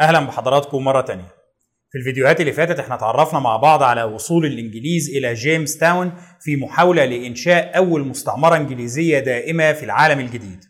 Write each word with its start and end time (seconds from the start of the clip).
أهلا 0.00 0.20
بحضراتكم 0.20 0.84
مرة 0.84 1.00
تانية. 1.00 1.34
في 1.90 1.98
الفيديوهات 1.98 2.40
اللي 2.40 2.52
فاتت 2.52 2.78
إحنا 2.78 2.94
اتعرفنا 2.94 3.38
مع 3.40 3.56
بعض 3.56 3.82
على 3.82 4.02
وصول 4.02 4.46
الإنجليز 4.46 5.10
إلى 5.16 5.34
جيمس 5.34 5.78
تاون 5.78 6.12
في 6.40 6.56
محاولة 6.56 7.04
لإنشاء 7.04 7.76
أول 7.76 8.06
مستعمرة 8.08 8.56
إنجليزية 8.56 9.18
دائمة 9.18 9.72
في 9.72 9.84
العالم 9.84 10.20
الجديد. 10.20 10.64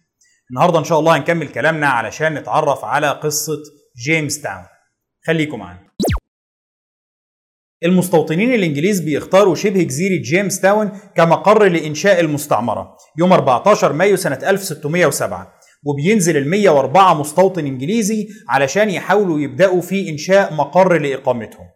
النهارده 0.51 0.79
إن 0.79 0.85
شاء 0.85 0.99
الله 0.99 1.17
هنكمل 1.17 1.49
كلامنا 1.49 1.89
علشان 1.89 2.35
نتعرف 2.35 2.85
على 2.85 3.11
قصة 3.11 3.59
جيمس 4.05 4.41
تاون. 4.41 4.65
خليكم 5.27 5.59
معانا. 5.59 5.89
المستوطنين 7.85 8.55
الإنجليز 8.55 9.01
بيختاروا 9.01 9.55
شبه 9.55 9.83
جزيرة 9.83 10.23
جيمس 10.23 10.61
تاون 10.61 11.01
كمقر 11.17 11.65
لإنشاء 11.69 12.21
المستعمرة. 12.21 12.97
يوم 13.19 13.33
14 13.33 13.93
مايو 13.93 14.17
سنة 14.17 14.39
1607 14.51 15.58
وبينزل 15.85 16.37
ال 16.37 16.49
104 16.51 17.15
مستوطن 17.15 17.67
إنجليزي 17.67 18.29
علشان 18.49 18.91
يحاولوا 18.91 19.41
يبدأوا 19.41 19.81
في 19.81 20.09
إنشاء 20.09 20.55
مقر 20.55 20.99
لإقامتهم. 20.99 21.67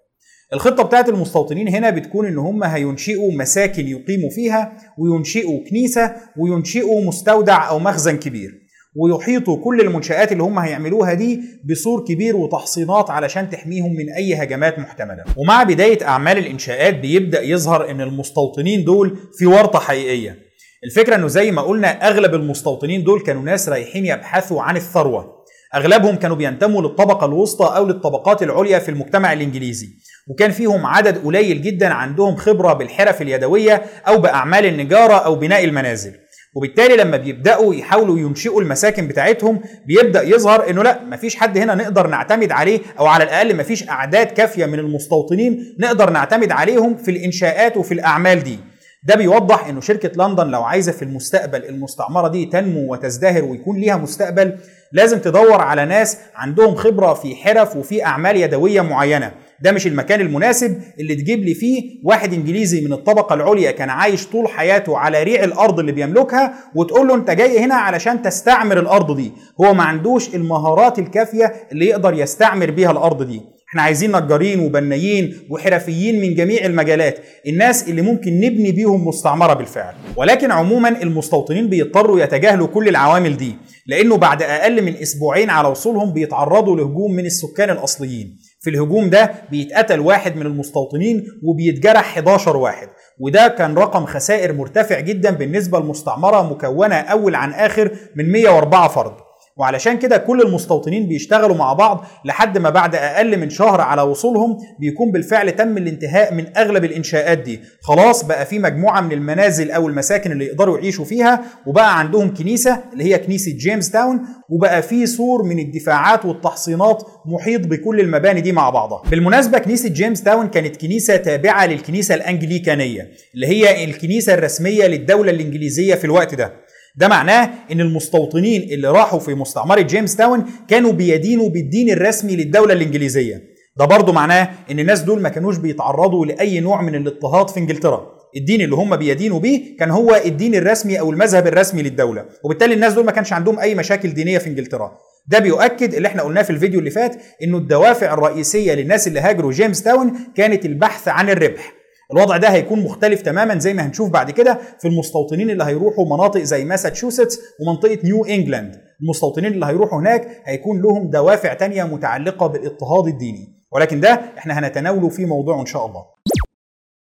الخطة 0.53 0.83
بتاعت 0.83 1.09
المستوطنين 1.09 1.69
هنا 1.69 1.91
بتكون 1.91 2.27
إن 2.27 2.39
هم 2.39 2.65
هينشئوا 2.65 3.33
مساكن 3.33 3.89
يقيموا 3.89 4.31
فيها 4.31 4.77
وينشئوا 4.99 5.65
كنيسة 5.71 6.13
وينشئوا 6.39 7.05
مستودع 7.05 7.69
أو 7.69 7.79
مخزن 7.79 8.17
كبير. 8.17 8.63
ويحيطوا 8.97 9.65
كل 9.65 9.81
المنشآت 9.81 10.33
اللي 10.33 10.43
هم 10.43 10.59
هيعملوها 10.59 11.15
دي 11.15 11.41
بسور 11.65 12.05
كبير 12.05 12.37
وتحصينات 12.37 13.11
علشان 13.11 13.51
تحميهم 13.51 13.93
من 13.93 14.11
أي 14.13 14.35
هجمات 14.35 14.79
محتملة 14.79 15.25
ومع 15.37 15.63
بداية 15.63 16.07
أعمال 16.07 16.39
الإنشاءات 16.39 16.95
بيبدأ 16.95 17.43
يظهر 17.43 17.91
أن 17.91 18.01
المستوطنين 18.01 18.85
دول 18.85 19.19
في 19.39 19.47
ورطة 19.47 19.79
حقيقية 19.79 20.39
الفكرة 20.85 21.15
إنه 21.15 21.29
زي 21.29 21.51
ما 21.51 21.63
قلنا 21.63 22.09
أغلب 22.09 22.35
المستوطنين 22.35 23.05
دول 23.05 23.21
كانوا 23.21 23.43
ناس 23.43 23.69
رايحين 23.69 24.07
يبحثوا 24.07 24.63
عن 24.63 24.77
الثروة. 24.77 25.43
أغلبهم 25.75 26.17
كانوا 26.17 26.37
بينتموا 26.37 26.83
للطبقة 26.83 27.27
الوسطى 27.27 27.77
أو 27.77 27.87
للطبقات 27.87 28.43
العليا 28.43 28.79
في 28.79 28.89
المجتمع 28.89 29.33
الإنجليزي. 29.33 29.89
وكان 30.29 30.51
فيهم 30.51 30.87
عدد 30.87 31.25
قليل 31.25 31.63
جدا 31.63 31.89
عندهم 31.89 32.37
خبرة 32.37 32.73
بالحرف 32.73 33.23
اليدوية 33.23 33.83
أو 34.09 34.19
بأعمال 34.19 34.67
النجارة 34.67 35.15
أو 35.15 35.35
بناء 35.35 35.65
المنازل. 35.65 36.13
وبالتالي 36.55 36.97
لما 36.97 37.17
بيبدأوا 37.17 37.75
يحاولوا 37.75 38.19
ينشئوا 38.19 38.63
المساكن 38.63 39.09
بتاعتهم 39.09 39.61
بيبدأ 39.87 40.23
يظهر 40.23 40.71
إنه 40.71 40.83
لا 40.83 41.05
مفيش 41.05 41.37
حد 41.37 41.59
هنا 41.59 41.75
نقدر 41.75 42.07
نعتمد 42.07 42.53
عليه 42.53 42.81
أو 42.99 43.07
على 43.07 43.25
الأقل 43.25 43.57
مفيش 43.57 43.89
أعداد 43.89 44.27
كافية 44.27 44.67
من 44.67 44.79
المستوطنين 44.79 45.77
نقدر 45.81 46.11
نعتمد 46.11 46.53
عليهم 46.53 46.97
في 46.97 47.11
الإنشاءات 47.11 47.77
وفي 47.77 47.95
الأعمال 47.95 48.43
دي. 48.43 48.72
ده 49.05 49.15
بيوضح 49.15 49.67
إنه 49.67 49.81
شركة 49.81 50.25
لندن 50.27 50.47
لو 50.47 50.63
عايزة 50.63 50.93
في 50.93 51.03
المستقبل 51.03 51.65
المستعمرة 51.65 52.29
دي 52.29 52.45
تنمو 52.47 52.93
وتزدهر 52.93 53.45
ويكون 53.45 53.77
ليها 53.77 53.97
مستقبل 53.97 54.57
لازم 54.93 55.19
تدور 55.19 55.61
على 55.61 55.85
ناس 55.85 56.19
عندهم 56.35 56.75
خبرة 56.75 57.15
في 57.15 57.37
حرف 57.37 57.77
وفي 57.77 58.05
أعمال 58.05 58.37
يدوية 58.37 58.81
معينة. 58.81 59.33
ده 59.61 59.73
مش 59.73 59.87
المكان 59.87 60.21
المناسب 60.21 60.83
اللي 61.01 61.15
تجيب 61.15 61.39
لي 61.45 61.55
فيه 61.55 61.83
واحد 62.05 62.33
إنجليزي 62.33 62.81
من 62.81 62.93
الطبقة 62.93 63.35
العليا 63.35 63.71
كان 63.71 63.91
عايش 63.91 64.27
طول 64.27 64.49
حياته 64.49 64.99
على 64.99 65.23
ريع 65.23 65.45
الأرض 65.45 65.79
اللي 65.79 65.93
بيملكها 65.93 66.55
وتقول 66.75 67.09
له 67.09 67.15
أنت 67.15 67.31
جاي 67.31 67.59
هنا 67.59 67.75
علشان 67.75 68.23
تستعمر 68.23 68.79
الأرض 68.79 69.17
دي. 69.17 69.33
هو 69.61 69.75
ما 69.75 69.83
عندوش 69.83 70.35
المهارات 70.35 70.99
الكافية 70.99 71.53
اللي 71.73 71.87
يقدر 71.87 72.15
يستعمر 72.15 72.71
بيها 72.71 72.91
الأرض 72.91 73.23
دي. 73.23 73.43
إحنا 73.73 73.83
عايزين 73.83 74.17
نجارين 74.17 74.61
وبنايين 74.61 75.47
وحرفيين 75.51 76.21
من 76.21 76.35
جميع 76.35 76.65
المجالات. 76.65 77.19
الناس 77.47 77.89
اللي 77.89 78.03
ممكن 78.03 78.41
نبني 78.41 78.73
بيهم 78.73 79.09
مستعمرة 79.09 79.55
بالفعل. 79.55 79.95
ولكن 80.17 80.51
عموما 80.51 80.89
المستوطنين 80.89 81.69
بيضطروا 81.69 82.21
يتجاهلوا 82.21 82.67
كل 82.67 82.89
العوامل 82.89 83.37
دي 83.37 83.55
لأنه 83.87 84.17
بعد 84.17 84.43
أقل 84.43 84.83
من 84.83 84.97
أسبوعين 84.97 85.51
على 85.51 85.69
وصولهم 85.69 86.13
بيتعرضوا 86.13 86.77
لهجوم 86.77 87.13
من 87.13 87.27
السكان 87.27 87.71
الأصليين. 87.71 88.39
في 88.61 88.71
الهجوم 88.71 89.11
ده 89.11 89.33
بيتقتل 89.51 90.01
واحد 90.01 90.37
من 90.37 90.47
المستوطنين 90.47 91.25
وبيتجرح 91.43 92.19
11 92.19 92.57
واحد. 92.57 92.89
وده 93.21 93.49
كان 93.49 93.75
رقم 93.75 94.07
خسائر 94.07 94.53
مرتفع 94.53 95.01
جدا 95.01 95.31
بالنسبة 95.31 95.81
لمستعمرة 95.81 96.51
مكونة 96.53 96.95
أول 96.97 97.35
عن 97.35 97.53
آخر 97.53 97.91
من 98.17 98.33
104 98.33 98.89
فرد. 98.89 99.13
وعلشان 99.57 99.99
كده 99.99 100.17
كل 100.17 100.41
المستوطنين 100.41 101.07
بيشتغلوا 101.09 101.57
مع 101.57 101.73
بعض 101.73 102.05
لحد 102.25 102.59
ما 102.59 102.71
بعد 102.71 102.95
أقل 102.95 103.39
من 103.39 103.51
شهر 103.51 103.81
على 103.81 104.03
وصولهم 104.03 104.59
بيكون 104.81 105.13
بالفعل 105.13 105.51
تم 105.53 105.77
الانتهاء 105.79 106.35
من 106.35 106.57
أغلب 106.57 106.85
الإنشاءات 106.85 107.39
دي. 107.39 107.61
خلاص 107.83 108.25
بقى 108.25 108.47
في 108.47 108.59
مجموعة 108.59 109.01
من 109.01 109.13
المنازل 109.13 109.71
أو 109.71 109.89
المساكن 109.89 110.33
اللي 110.33 110.45
يقدروا 110.47 110.79
يعيشوا 110.79 111.05
فيها 111.05 111.45
وبقى 111.67 111.99
عندهم 111.99 112.35
كنيسة 112.35 112.79
اللي 112.93 113.05
هي 113.05 113.19
كنيسة 113.19 113.53
جيمس 113.57 113.91
تاون 113.91 114.21
وبقى 114.49 114.83
في 114.83 115.07
سور 115.07 115.43
من 115.43 115.59
الدفاعات 115.59 116.25
والتحصينات 116.25 117.03
محيط 117.27 117.67
بكل 117.67 118.01
المباني 118.01 118.41
دي 118.41 118.53
مع 118.53 118.71
بعضها. 118.71 119.03
بالمناسبة 119.11 119.59
كنيسة 119.59 119.89
جيمس 119.89 120.23
تاون 120.23 120.49
كانت 120.49 120.77
كنيسة 120.77 121.17
تابعة 121.17 121.67
للكنيسة 121.67 122.15
الأنجليكانية 122.15 123.09
اللي 123.35 123.47
هي 123.47 123.85
الكنيسة 123.85 124.35
الرسمية 124.35 124.87
للدولة 124.87 125.31
الإنجليزية 125.31 125.95
في 125.95 126.05
الوقت 126.05 126.35
ده. 126.35 126.53
ده 126.97 127.09
معناه 127.09 127.51
إن 127.73 127.81
المستوطنين 127.81 128.63
اللي 128.63 128.89
راحوا 128.89 129.19
في 129.19 129.35
مستعمرة 129.35 129.81
جيمس 129.81 130.17
تاون 130.17 130.45
كانوا 130.69 130.93
بيدينوا 130.93 131.49
بالدين 131.49 131.91
الرسمي 131.91 132.37
للدولة 132.37 132.73
الإنجليزية. 132.75 133.43
ده 133.77 133.85
برضه 133.85 134.13
معناه 134.13 134.49
إن 134.71 134.79
الناس 134.79 135.01
دول 135.01 135.21
ما 135.23 135.29
كانوش 135.29 135.57
بيتعرضوا 135.57 136.27
لأي 136.27 136.61
نوع 136.61 136.83
من 136.83 136.95
الاضطهاد 136.95 137.51
في 137.51 137.61
إنجلترا. 137.61 138.13
الدين 138.37 138.61
اللي 138.61 138.77
هم 138.77 138.97
بيدينوا 138.97 139.39
بيه 139.41 139.77
كان 139.77 139.91
هو 139.91 140.21
الدين 140.25 140.55
الرسمي 140.55 141.01
أو 141.01 141.11
المذهب 141.11 141.47
الرسمي 141.47 141.83
للدولة. 141.83 142.25
وبالتالي 142.45 142.75
الناس 142.75 142.93
دول 142.93 143.05
ما 143.05 143.13
كانش 143.13 143.33
عندهم 143.33 143.59
أي 143.59 143.75
مشاكل 143.75 144.09
دينية 144.15 144.39
في 144.39 144.47
إنجلترا. 144.47 144.99
ده 145.27 145.39
بيؤكد 145.39 145.95
اللي 145.95 146.09
إحنا 146.09 146.23
قلناه 146.23 146.43
في 146.43 146.51
الفيديو 146.51 146.79
اللي 146.79 146.91
فات 146.91 147.17
إنه 147.43 147.59
الدوافع 147.59 148.15
الرئيسية 148.15 148.75
للناس 148.75 149.09
اللي 149.09 149.21
هاجروا 149.21 149.53
جيمس 149.53 149.83
تاون 149.83 150.13
كانت 150.35 150.67
البحث 150.67 151.09
عن 151.09 151.31
الربح. 151.31 151.82
الوضع 152.13 152.37
ده 152.37 152.49
هيكون 152.49 152.81
مختلف 152.85 153.23
تماما 153.23 153.59
زي 153.59 153.75
ما 153.75 153.87
هنشوف 153.87 154.11
بعد 154.11 154.31
كده 154.31 154.59
في 154.81 154.89
المستوطنين 154.89 155.51
اللي 155.51 155.65
هيروحوا 155.65 156.05
مناطق 156.07 156.41
زي 156.43 156.65
ماساتشوستس 156.65 157.39
ومنطقة 157.61 157.99
نيو 158.05 158.25
إنجلاند. 158.25 158.75
المستوطنين 159.03 159.53
اللي 159.53 159.67
هيروحوا 159.67 160.01
هناك 160.01 160.43
هيكون 160.45 160.83
لهم 160.83 161.11
دوافع 161.11 161.55
تانية 161.55 161.85
متعلقة 161.85 162.47
بالاضطهاد 162.47 163.07
الديني. 163.07 163.63
ولكن 163.73 164.01
ده 164.01 164.21
إحنا 164.39 164.59
هنتناوله 164.59 165.09
في 165.09 165.25
موضوع 165.25 165.61
إن 165.61 165.67
شاء 165.67 165.87
الله. 165.87 166.03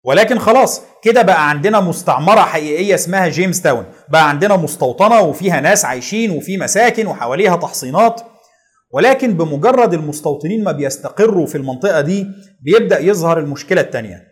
ولكن 0.05 0.39
خلاص 0.39 0.81
كده 1.01 1.21
بقى 1.21 1.49
عندنا 1.49 1.79
مستعمرة 1.79 2.39
حقيقية 2.39 2.95
اسمها 2.95 3.27
جيمس 3.27 3.61
تاون 3.61 3.85
بقى 4.09 4.29
عندنا 4.29 4.55
مستوطنة 4.55 5.21
وفيها 5.21 5.59
ناس 5.61 5.85
عايشين 5.85 6.31
وفي 6.31 6.57
مساكن 6.57 7.07
وحواليها 7.07 7.55
تحصينات. 7.55 8.21
ولكن 8.93 9.33
بمجرد 9.33 9.93
المستوطنين 9.93 10.63
ما 10.63 10.71
بيستقروا 10.71 11.45
في 11.45 11.55
المنطقة 11.57 12.01
دي 12.01 12.27
بيبدأ 12.61 12.99
يظهر 12.99 13.39
المشكلة 13.39 13.81
التانية. 13.81 14.24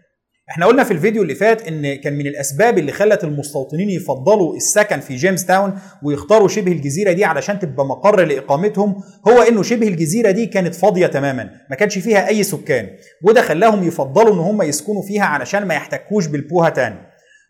إحنا 0.50 0.66
قلنا 0.66 0.84
في 0.84 0.92
الفيديو 0.92 1.22
اللي 1.22 1.36
فات 1.36 1.68
إن 1.68 1.96
كان 1.96 2.14
من 2.14 2.28
الأسباب 2.28 2.78
اللي 2.78 2.92
خلت 2.92 3.24
المستوطنين 3.24 3.90
يفضلوا 3.90 4.56
السكن 4.56 5.00
في 5.00 5.16
جيمس 5.16 5.46
تاون 5.46 5.74
ويختاروا 6.04 6.48
شبه 6.48 6.72
الجزيرة 6.72 7.12
دي 7.12 7.26
علشان 7.26 7.60
تبقى 7.60 7.86
مقر 7.86 8.24
لإقامتهم 8.26 8.96
هو 9.28 9.42
إنه 9.42 9.64
شبه 9.64 9.88
الجزيرة 9.88 10.32
دي 10.32 10.46
كانت 10.46 10.76
فاضية 10.76 11.08
تماما 11.08 11.50
ما 11.70 11.76
كانش 11.76 11.98
فيها 11.98 12.28
أي 12.28 12.44
سكان 12.44 12.88
وده 13.24 13.42
خلاهم 13.42 13.84
يفضلوا 13.88 14.34
إن 14.34 14.40
هم 14.40 14.62
يسكنوا 14.62 15.02
فيها 15.02 15.24
علشان 15.26 15.66
ما 15.66 15.74
يحتكوش 15.74 16.28
بالبوهتان 16.28 16.96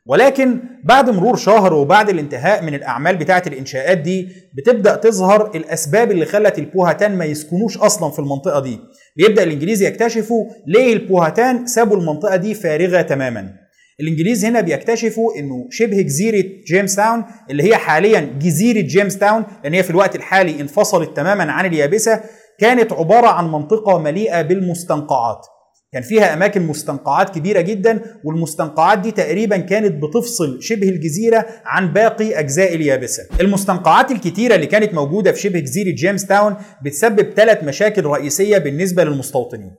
ولكن 0.05 0.59
بعد 0.83 1.09
مرور 1.09 1.35
شهر 1.35 1.73
وبعد 1.73 2.09
الانتهاء 2.09 2.63
من 2.63 2.73
الأعمال 2.73 3.17
بتاعة 3.17 3.43
الإنشاءات 3.47 3.97
دي 3.97 4.27
بتبدأ 4.53 4.95
تظهر 4.95 5.51
الأسباب 5.55 6.11
اللي 6.11 6.25
خلت 6.25 6.59
البوهتان 6.59 7.15
ما 7.17 7.25
يسكنوش 7.25 7.77
أصلا 7.77 8.11
في 8.11 8.19
المنطقة 8.19 8.59
دي. 8.59 8.79
بيبدأ 9.17 9.43
الانجليز 9.43 9.81
يكتشفوا 9.81 10.45
ليه 10.67 10.93
البوهتان 10.93 11.65
سابوا 11.67 11.97
المنطقة 11.97 12.35
دي 12.35 12.53
فارغة 12.53 13.01
تماما. 13.01 13.53
الإنجليز 13.99 14.45
هنا 14.45 14.61
بيكتشفوا 14.61 15.35
إنه 15.39 15.67
شبه 15.69 16.01
جزيرة 16.01 16.43
جيمس 16.67 16.95
تاون 16.95 17.23
اللي 17.49 17.63
هي 17.63 17.75
حاليا 17.75 18.19
جزيرة 18.41 18.81
جيمس 18.81 19.17
تاون 19.17 19.45
لأن 19.63 19.73
هي 19.73 19.83
في 19.83 19.89
الوقت 19.89 20.15
الحالي 20.15 20.61
انفصلت 20.61 21.17
تماما 21.17 21.51
عن 21.51 21.65
اليابسة 21.65 22.21
كانت 22.59 22.93
عبارة 22.93 23.27
عن 23.27 23.51
منطقة 23.51 23.97
مليئة 23.99 24.41
بالمستنقعات. 24.41 25.45
كان 25.93 26.01
فيها 26.01 26.33
أماكن 26.33 26.61
مستنقعات 26.61 27.29
كبيرة 27.35 27.61
جدا 27.61 28.01
والمستنقعات 28.23 28.99
دي 28.99 29.11
تقريبا 29.11 29.57
كانت 29.57 30.03
بتفصل 30.03 30.63
شبه 30.63 30.89
الجزيرة 30.89 31.45
عن 31.65 31.93
باقي 31.93 32.39
أجزاء 32.39 32.75
اليابسة. 32.75 33.23
المستنقعات 33.41 34.11
الكتيرة 34.11 34.55
اللي 34.55 34.65
كانت 34.65 34.93
موجودة 34.93 35.31
في 35.31 35.39
شبه 35.41 35.59
جزيرة 35.59 35.91
جيمس 35.95 36.25
تاون 36.25 36.55
بتسبب 36.85 37.33
ثلاث 37.35 37.63
مشاكل 37.63 38.05
رئيسية 38.05 38.57
بالنسبة 38.57 39.03
للمستوطنين. 39.03 39.71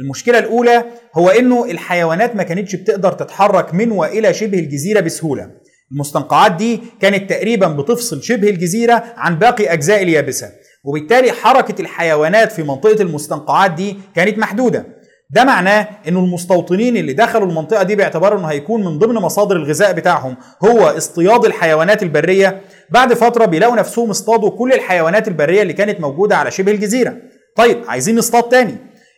المشكلة 0.00 0.38
الأولى 0.38 0.84
هو 1.14 1.28
إنه 1.28 1.64
الحيوانات 1.64 2.36
ما 2.36 2.42
كانتش 2.42 2.76
بتقدر 2.76 3.12
تتحرك 3.12 3.74
من 3.74 3.92
وإلى 3.92 4.34
شبه 4.34 4.58
الجزيرة 4.58 5.00
بسهولة. 5.00 5.50
المستنقعات 5.92 6.52
دي 6.52 6.80
كانت 7.00 7.30
تقريبا 7.30 7.68
بتفصل 7.68 8.22
شبه 8.22 8.48
الجزيرة 8.50 9.04
عن 9.16 9.38
باقي 9.38 9.72
أجزاء 9.72 10.02
اليابسة 10.02 10.50
وبالتالي 10.84 11.32
حركة 11.32 11.80
الحيوانات 11.80 12.52
في 12.52 12.62
منطقة 12.62 13.02
المستنقعات 13.02 13.70
دي 13.70 13.96
كانت 14.14 14.38
محدودة. 14.38 14.95
ده 15.30 15.44
معناه 15.44 15.88
إنه 16.08 16.18
المستوطنين 16.20 16.96
اللي 16.96 17.12
دخلوا 17.12 17.48
المنطقة 17.48 17.82
دي 17.82 17.96
باعتبار 17.96 18.38
إنه 18.38 18.46
هيكون 18.46 18.84
من 18.84 18.98
ضمن 18.98 19.14
مصادر 19.14 19.56
الغذاء 19.56 19.92
بتاعهم 19.92 20.36
هو 20.64 20.86
اصطياد 20.86 21.44
الحيوانات 21.44 22.02
البرية. 22.02 22.60
بعد 22.90 23.14
فترة 23.14 23.44
بيلاقوا 23.44 23.76
نفسهم 23.76 24.10
اصطادوا 24.10 24.50
كل 24.50 24.72
الحيوانات 24.72 25.28
البرية 25.28 25.62
اللي 25.62 25.72
كانت 25.72 26.00
موجودة 26.00 26.36
على 26.36 26.50
شبه 26.50 26.72
الجزيرة. 26.72 27.16
طيب 27.56 27.82
عايزين 27.88 28.16
نصطاد 28.16 28.42
تاني. 28.42 28.76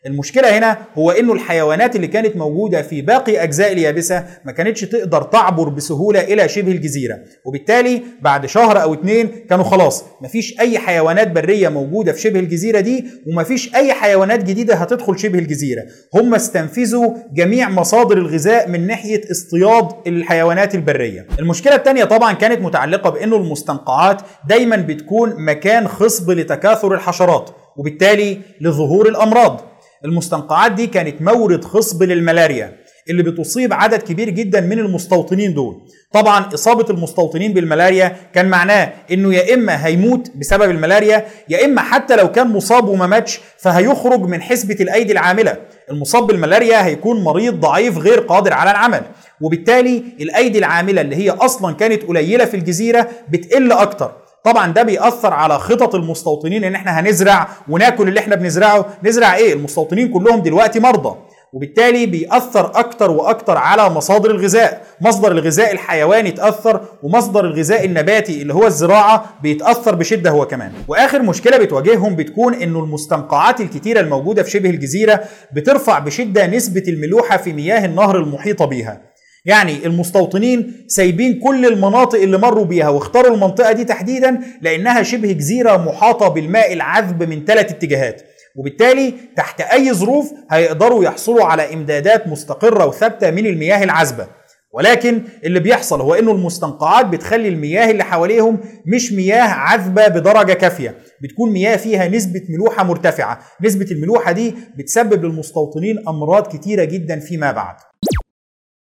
المشكلة 0.08 0.58
هنا 0.58 0.78
هو 0.98 1.10
إنه 1.10 1.32
الحيوانات 1.32 1.96
اللي 1.96 2.06
كانت 2.06 2.36
موجودة 2.36 2.82
في 2.82 3.02
باقي 3.02 3.42
أجزاء 3.42 3.72
اليابسة 3.72 4.24
ما 4.44 4.52
كانتش 4.52 4.80
تقدر 4.80 5.22
تعبر 5.22 5.68
بسهولة 5.68 6.20
إلى 6.20 6.48
شبه 6.48 6.72
الجزيرة. 6.72 7.18
وبالتالي 7.44 8.02
بعد 8.22 8.46
شهر 8.46 8.82
أو 8.82 8.94
اتنين 8.94 9.28
كانوا 9.50 9.64
خلاص 9.64 10.04
مفيش 10.22 10.60
أي 10.60 10.78
حيوانات 10.78 11.30
برية 11.30 11.68
موجودة 11.68 12.12
في 12.12 12.20
شبه 12.20 12.40
الجزيرة 12.40 12.80
دي 12.80 13.04
ومفيش 13.26 13.74
أي 13.74 13.92
حيوانات 13.92 14.44
جديدة 14.44 14.74
هتدخل 14.74 15.18
شبه 15.18 15.38
الجزيرة. 15.38 15.82
هم 16.14 16.34
استنفذوا 16.34 17.14
جميع 17.32 17.68
مصادر 17.68 18.18
الغذاء 18.18 18.68
من 18.68 18.86
ناحية 18.86 19.20
اصطياد 19.30 19.88
الحيوانات 20.06 20.74
البرية. 20.74 21.26
المشكلة 21.38 21.74
التانية 21.74 22.04
طبعا 22.04 22.32
كانت 22.32 22.60
متعلقة 22.60 23.10
بإنه 23.10 23.36
المستنقعات 23.36 24.22
دايما 24.48 24.76
بتكون 24.76 25.44
مكان 25.44 25.88
خصب 25.88 26.30
لتكاثر 26.30 26.94
الحشرات 26.94 27.50
وبالتالي 27.76 28.38
لظهور 28.60 29.08
الأمراض. 29.08 29.60
المستنقعات 30.04 30.72
دي 30.72 30.86
كانت 30.86 31.22
مورد 31.22 31.64
خصب 31.64 32.02
للملاريا 32.02 32.78
اللي 33.10 33.22
بتصيب 33.22 33.72
عدد 33.72 34.02
كبير 34.02 34.30
جدا 34.30 34.60
من 34.60 34.78
المستوطنين 34.78 35.54
دول. 35.54 35.80
طبعا 36.12 36.54
إصابة 36.54 36.86
المستوطنين 36.90 37.52
بالملاريا 37.52 38.16
كان 38.34 38.48
معناه 38.48 38.92
إنه 39.12 39.34
يا 39.34 39.54
إما 39.54 39.86
هيموت 39.86 40.30
بسبب 40.36 40.70
الملاريا 40.70 41.26
يا 41.48 41.64
إما 41.64 41.80
حتى 41.82 42.16
لو 42.16 42.32
كان 42.32 42.46
مصاب 42.48 42.88
وما 42.88 43.06
ماتش 43.06 43.40
فهيخرج 43.58 44.20
من 44.20 44.42
حسبة 44.42 44.76
الأيدي 44.80 45.12
العاملة. 45.12 45.56
المصاب 45.90 46.26
بالملاريا 46.26 46.84
هيكون 46.86 47.24
مريض 47.24 47.60
ضعيف 47.60 47.98
غير 47.98 48.20
قادر 48.20 48.52
على 48.52 48.70
العمل. 48.70 49.02
وبالتالي 49.40 50.02
الأيدي 50.20 50.58
العاملة 50.58 51.00
اللي 51.00 51.16
هي 51.16 51.30
أصلا 51.30 51.74
كانت 51.74 52.02
قليلة 52.02 52.44
في 52.44 52.56
الجزيرة 52.56 53.08
بتقل 53.30 53.72
أكتر. 53.72 54.12
طبعا 54.48 54.72
ده 54.72 54.82
بيأثر 54.82 55.32
على 55.32 55.58
خطط 55.58 55.94
المستوطنين 55.94 56.64
إن 56.64 56.74
إحنا 56.74 57.00
هنزرع 57.00 57.48
وناكل 57.68 58.08
اللي 58.08 58.20
إحنا 58.20 58.36
بنزرعه. 58.36 58.86
نزرع 59.04 59.34
إيه؟ 59.36 59.52
المستوطنين 59.52 60.08
كلهم 60.08 60.42
دلوقتي 60.42 60.80
مرضى. 60.80 61.16
وبالتالي 61.52 62.06
بيأثر 62.06 62.66
أكتر 62.74 63.10
وأكتر 63.10 63.56
على 63.56 63.88
مصادر 63.90 64.30
الغذاء. 64.30 64.82
مصدر 65.00 65.32
الغذاء 65.32 65.72
الحيواني 65.72 66.28
اتأثر 66.28 66.80
ومصدر 67.02 67.44
الغذاء 67.44 67.84
النباتي 67.84 68.42
اللي 68.42 68.54
هو 68.54 68.66
الزراعة 68.66 69.24
بيتأثر 69.42 69.94
بشدة 69.94 70.30
هو 70.30 70.46
كمان. 70.46 70.72
وآخر 70.88 71.22
مشكلة 71.22 71.58
بتواجههم 71.58 72.16
بتكون 72.16 72.54
إنه 72.54 72.78
المستنقعات 72.78 73.60
الكتيرة 73.60 74.00
الموجودة 74.00 74.42
في 74.42 74.50
شبه 74.50 74.70
الجزيرة 74.70 75.20
بترفع 75.52 75.98
بشدة 75.98 76.46
نسبة 76.46 76.82
الملوحة 76.88 77.36
في 77.36 77.52
مياه 77.52 77.84
النهر 77.84 78.16
المحيطة 78.16 78.64
بيها. 78.64 79.07
يعني 79.48 79.86
المستوطنين 79.86 80.84
سايبين 80.88 81.40
كل 81.40 81.66
المناطق 81.66 82.18
اللي 82.20 82.38
مروا 82.38 82.64
بيها 82.64 82.88
واختاروا 82.88 83.34
المنطقة 83.34 83.72
دي 83.72 83.84
تحديدا 83.84 84.40
لأنها 84.62 85.02
شبه 85.02 85.32
جزيرة 85.32 85.76
محاطة 85.76 86.28
بالماء 86.28 86.72
العذب 86.72 87.22
من 87.22 87.44
ثلاث 87.44 87.70
اتجاهات. 87.70 88.22
وبالتالي 88.56 89.14
تحت 89.36 89.60
أي 89.60 89.92
ظروف 89.92 90.32
هيقدروا 90.50 91.04
يحصلوا 91.04 91.44
على 91.44 91.74
إمدادات 91.74 92.28
مستقرة 92.28 92.86
وثابتة 92.86 93.30
من 93.30 93.46
المياه 93.46 93.84
العذبة. 93.84 94.26
ولكن 94.74 95.22
اللي 95.44 95.60
بيحصل 95.60 96.00
هو 96.00 96.14
إنه 96.14 96.32
المستنقعات 96.32 97.06
بتخلي 97.06 97.48
المياه 97.48 97.90
اللي 97.90 98.04
حواليهم 98.04 98.58
مش 98.86 99.12
مياه 99.12 99.48
عذبة 99.48 100.08
بدرجة 100.08 100.52
كافية. 100.52 100.94
بتكون 101.22 101.52
مياه 101.52 101.76
فيها 101.76 102.08
نسبة 102.08 102.40
ملوحة 102.48 102.84
مرتفعة. 102.84 103.38
نسبة 103.62 103.86
الملوحة 103.90 104.32
دي 104.32 104.54
بتسبب 104.78 105.24
للمستوطنين 105.24 105.96
أمراض 106.08 106.46
كتيرة 106.56 106.84
جدا 106.84 107.18
فيما 107.20 107.52
بعد. 107.52 107.76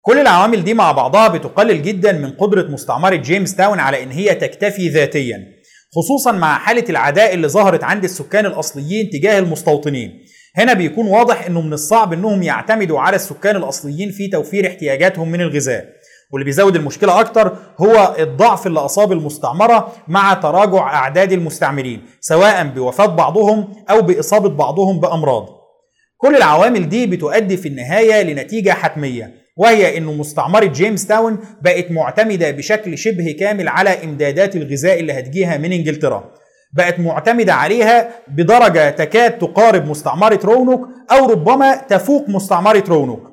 كل 0.06 0.18
العوامل 0.18 0.64
دي 0.64 0.74
مع 0.74 0.92
بعضها 0.92 1.28
بتقلل 1.28 1.82
جدا 1.82 2.12
من 2.12 2.30
قدرة 2.30 2.62
مستعمرة 2.62 3.14
جيمس 3.14 3.56
تاون 3.56 3.78
على 3.80 4.02
إن 4.02 4.10
هي 4.10 4.34
تكتفي 4.34 4.88
ذاتيا 4.88 5.44
خصوصا 5.96 6.32
مع 6.32 6.58
حالة 6.58 6.84
العداء 6.90 7.34
اللي 7.34 7.48
ظهرت 7.48 7.84
عند 7.84 8.04
السكان 8.04 8.46
الأصليين 8.46 9.10
تجاه 9.10 9.38
المستوطنين. 9.38 10.10
هنا 10.56 10.72
بيكون 10.72 11.06
واضح 11.06 11.46
إنه 11.46 11.60
من 11.60 11.72
الصعب 11.72 12.12
إنهم 12.12 12.42
يعتمدوا 12.42 13.00
على 13.00 13.16
السكان 13.16 13.56
الأصليين 13.56 14.10
في 14.10 14.28
توفير 14.28 14.66
احتياجاتهم 14.66 15.28
من 15.30 15.40
الغذاء. 15.40 15.84
واللي 16.32 16.44
بيزود 16.44 16.76
المشكلة 16.76 17.20
أكتر 17.20 17.56
هو 17.80 18.16
الضعف 18.18 18.66
اللي 18.66 18.80
أصاب 18.80 19.12
المستعمرة 19.12 19.92
مع 20.08 20.34
تراجع 20.34 20.94
أعداد 20.94 21.32
المستعمرين 21.32 22.02
سواء 22.20 22.66
بوفاة 22.66 23.06
بعضهم 23.06 23.72
أو 23.90 24.02
بإصابة 24.02 24.48
بعضهم 24.48 25.00
بأمراض. 25.00 25.46
كل 26.16 26.36
العوامل 26.36 26.88
دي 26.88 27.06
بتؤدي 27.06 27.56
في 27.56 27.68
النهاية 27.68 28.22
لنتيجة 28.22 28.70
حتمية 28.70 29.43
وهي 29.56 29.98
إنه 29.98 30.12
مستعمرة 30.12 30.64
جيمس 30.64 31.06
تاون 31.06 31.38
بقت 31.62 31.90
معتمدة 31.90 32.50
بشكل 32.50 32.98
شبه 32.98 33.36
كامل 33.40 33.68
على 33.68 34.04
إمدادات 34.04 34.56
الغذاء 34.56 35.00
اللي 35.00 35.12
هتجيها 35.12 35.56
من 35.56 35.72
إنجلترا. 35.72 36.30
بقت 36.72 37.00
معتمدة 37.00 37.54
عليها 37.54 38.10
بدرجة 38.28 38.90
تكاد 38.90 39.38
تقارب 39.38 39.86
مستعمرة 39.86 40.40
رونوك 40.44 40.88
أو 41.12 41.30
ربما 41.30 41.76
تفوق 41.76 42.28
مستعمرة 42.28 42.84
رونوك. 42.88 43.30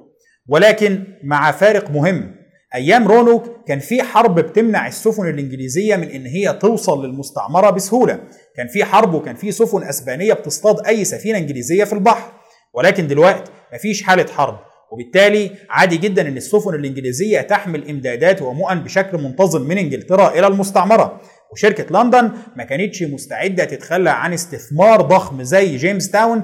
ولكن 0.50 1.04
مع 1.24 1.52
فارق 1.52 1.90
مهم. 1.92 2.36
أيام 2.76 3.08
رونوك 3.08 3.44
كان 3.68 3.80
في 3.80 4.04
حرب 4.04 4.40
بتمنع 4.40 4.88
السفن 4.88 5.30
الإنجليزية 5.30 5.96
من 5.96 6.10
إن 6.10 6.26
هي 6.26 6.54
توصل 6.54 7.06
للمستعمرة 7.06 7.70
بسهولة. 7.70 8.20
كان 8.56 8.68
في 8.68 8.86
حرب 8.86 9.14
وكان 9.14 9.36
في 9.36 9.52
سفن 9.52 9.84
أسبانية 9.84 10.34
بتصطاد 10.34 10.88
أي 10.88 11.06
سفينة 11.06 11.38
إنجليزية 11.38 11.84
في 11.84 11.94
البحر. 11.94 12.32
ولكن 12.74 13.08
دلوقتي 13.08 13.52
مفيش 13.74 14.04
حالة 14.04 14.26
حرب. 14.26 14.71
وبالتالي 14.92 15.52
عادي 15.70 15.98
جدا 15.98 16.28
إن 16.28 16.38
السفن 16.38 16.76
الإنجليزية 16.76 17.42
تحمل 17.42 17.90
إمدادات 17.90 18.42
ومؤن 18.42 18.80
بشكل 18.80 19.18
منتظم 19.18 19.62
من 19.62 19.78
إنجلترا 19.78 20.40
إلى 20.40 20.48
المستعمرة. 20.48 21.22
وشركة 21.52 22.02
لندن 22.04 22.32
ما 22.56 22.64
كانتش 22.64 23.04
مستعدة 23.04 23.64
تتخلى 23.64 24.10
عن 24.10 24.34
استثمار 24.34 25.02
ضخم 25.02 25.44
زي 25.44 25.78
جيمس 25.78 26.12
تاون 26.12 26.44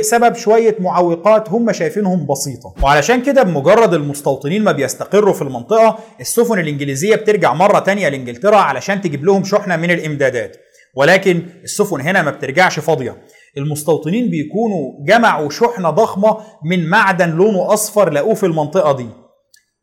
بسبب 0.00 0.34
شوية 0.34 0.76
معوقات 0.78 1.48
هم 1.48 1.72
شايفينهم 1.72 2.26
بسيطة. 2.26 2.74
وعلشان 2.82 3.22
كده 3.22 3.42
بمجرد 3.42 3.94
المستوطنين 3.94 4.64
ما 4.64 4.72
بيستقروا 4.72 5.34
في 5.34 5.42
المنطقة 5.42 5.98
السفن 6.20 6.58
الإنجليزية 6.58 7.16
بترجع 7.16 7.54
مرة 7.54 7.78
تانية 7.78 8.08
لإنجلترا 8.08 8.56
علشان 8.56 9.00
تجيب 9.00 9.24
لهم 9.24 9.44
شحنة 9.44 9.76
من 9.76 9.90
الإمدادات. 9.90 10.56
ولكن 10.94 11.42
السفن 11.64 12.00
هنا 12.00 12.22
ما 12.22 12.30
بترجعش 12.30 12.78
فاضية. 12.78 13.16
المستوطنين 13.56 14.30
بيكونوا 14.30 14.92
جمعوا 15.06 15.50
شحنة 15.50 15.90
ضخمة 15.90 16.36
من 16.64 16.88
معدن 16.88 17.30
لونه 17.30 17.72
أصفر 17.72 18.10
لقوه 18.12 18.34
في 18.34 18.46
المنطقة 18.46 18.96
دي. 18.96 19.06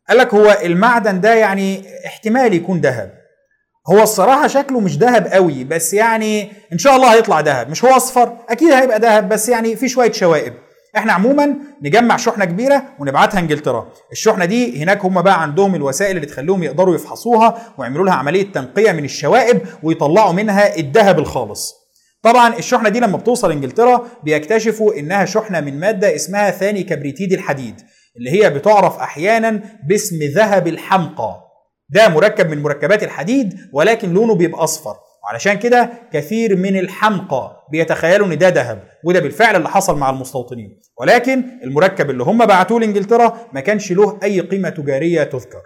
قال 0.08 0.18
لك 0.18 0.34
هو 0.34 0.58
المعدن 0.64 1.20
ده 1.20 1.34
يعني 1.34 1.84
احتمال 2.06 2.54
يكون 2.54 2.80
ذهب. 2.80 3.12
هو 3.90 4.02
الصراحة 4.02 4.46
شكله 4.46 4.80
مش 4.80 4.96
ذهب 4.96 5.26
قوي 5.26 5.64
بس 5.64 5.94
يعني 5.94 6.48
إن 6.72 6.78
شاء 6.78 6.96
الله 6.96 7.14
هيطلع 7.14 7.40
ذهب. 7.40 7.70
مش 7.70 7.84
هو 7.84 7.96
أصفر؟ 7.96 8.36
أكيد 8.48 8.72
هيبقى 8.72 8.98
ذهب 8.98 9.28
بس 9.28 9.48
يعني 9.48 9.76
في 9.76 9.88
شوية 9.88 10.12
شوائب. 10.12 10.54
إحنا 10.96 11.12
عموما 11.12 11.54
نجمع 11.82 12.16
شحنة 12.16 12.44
كبيرة 12.44 12.82
ونبعتها 12.98 13.40
إنجلترا. 13.40 13.88
الشحنة 14.12 14.44
دي 14.44 14.82
هناك 14.82 15.04
هم 15.04 15.22
بقى 15.22 15.42
عندهم 15.42 15.74
الوسائل 15.74 16.16
اللي 16.16 16.26
تخليهم 16.26 16.62
يقدروا 16.62 16.94
يفحصوها 16.94 17.74
ويعملوا 17.78 18.04
لها 18.06 18.14
عملية 18.14 18.52
تنقية 18.52 18.92
من 18.92 19.04
الشوائب 19.04 19.60
ويطلعوا 19.82 20.32
منها 20.32 20.76
الذهب 20.76 21.18
الخالص. 21.18 21.74
طبعا 22.22 22.58
الشحنة 22.58 22.88
دي 22.88 23.00
لما 23.00 23.16
بتوصل 23.16 23.50
إنجلترا 23.50 24.06
بيكتشفوا 24.22 24.94
إنها 24.98 25.24
شحنة 25.24 25.60
من 25.60 25.80
مادة 25.80 26.14
اسمها 26.14 26.50
ثاني 26.50 26.82
كبريتيد 26.82 27.32
الحديد 27.32 27.80
اللي 28.16 28.30
هي 28.30 28.50
بتعرف 28.50 28.98
أحيانا 28.98 29.62
باسم 29.88 30.16
ذهب 30.34 30.68
الحمقى. 30.68 31.40
ده 31.90 32.08
مركب 32.08 32.50
من 32.50 32.62
مركبات 32.62 33.02
الحديد 33.02 33.54
ولكن 33.72 34.12
لونه 34.14 34.34
بيبقى 34.34 34.64
أصفر. 34.64 34.94
وعلشان 35.24 35.54
كده 35.54 35.90
كثير 36.12 36.56
من 36.56 36.78
الحمقى 36.78 37.66
بيتخيلوا 37.72 38.26
إن 38.26 38.38
ده 38.38 38.48
ذهب 38.48 38.82
وده 39.04 39.20
بالفعل 39.20 39.56
اللي 39.56 39.68
حصل 39.68 39.98
مع 39.98 40.10
المستوطنين. 40.10 40.80
ولكن 41.00 41.44
المركب 41.64 42.10
اللي 42.10 42.22
هم 42.22 42.46
بعتوه 42.46 42.80
لإنجلترا 42.80 43.38
ما 43.52 43.60
كانش 43.60 43.92
له 43.92 44.18
أي 44.22 44.40
قيمة 44.40 44.68
تجارية 44.68 45.22
تذكر. 45.22 45.62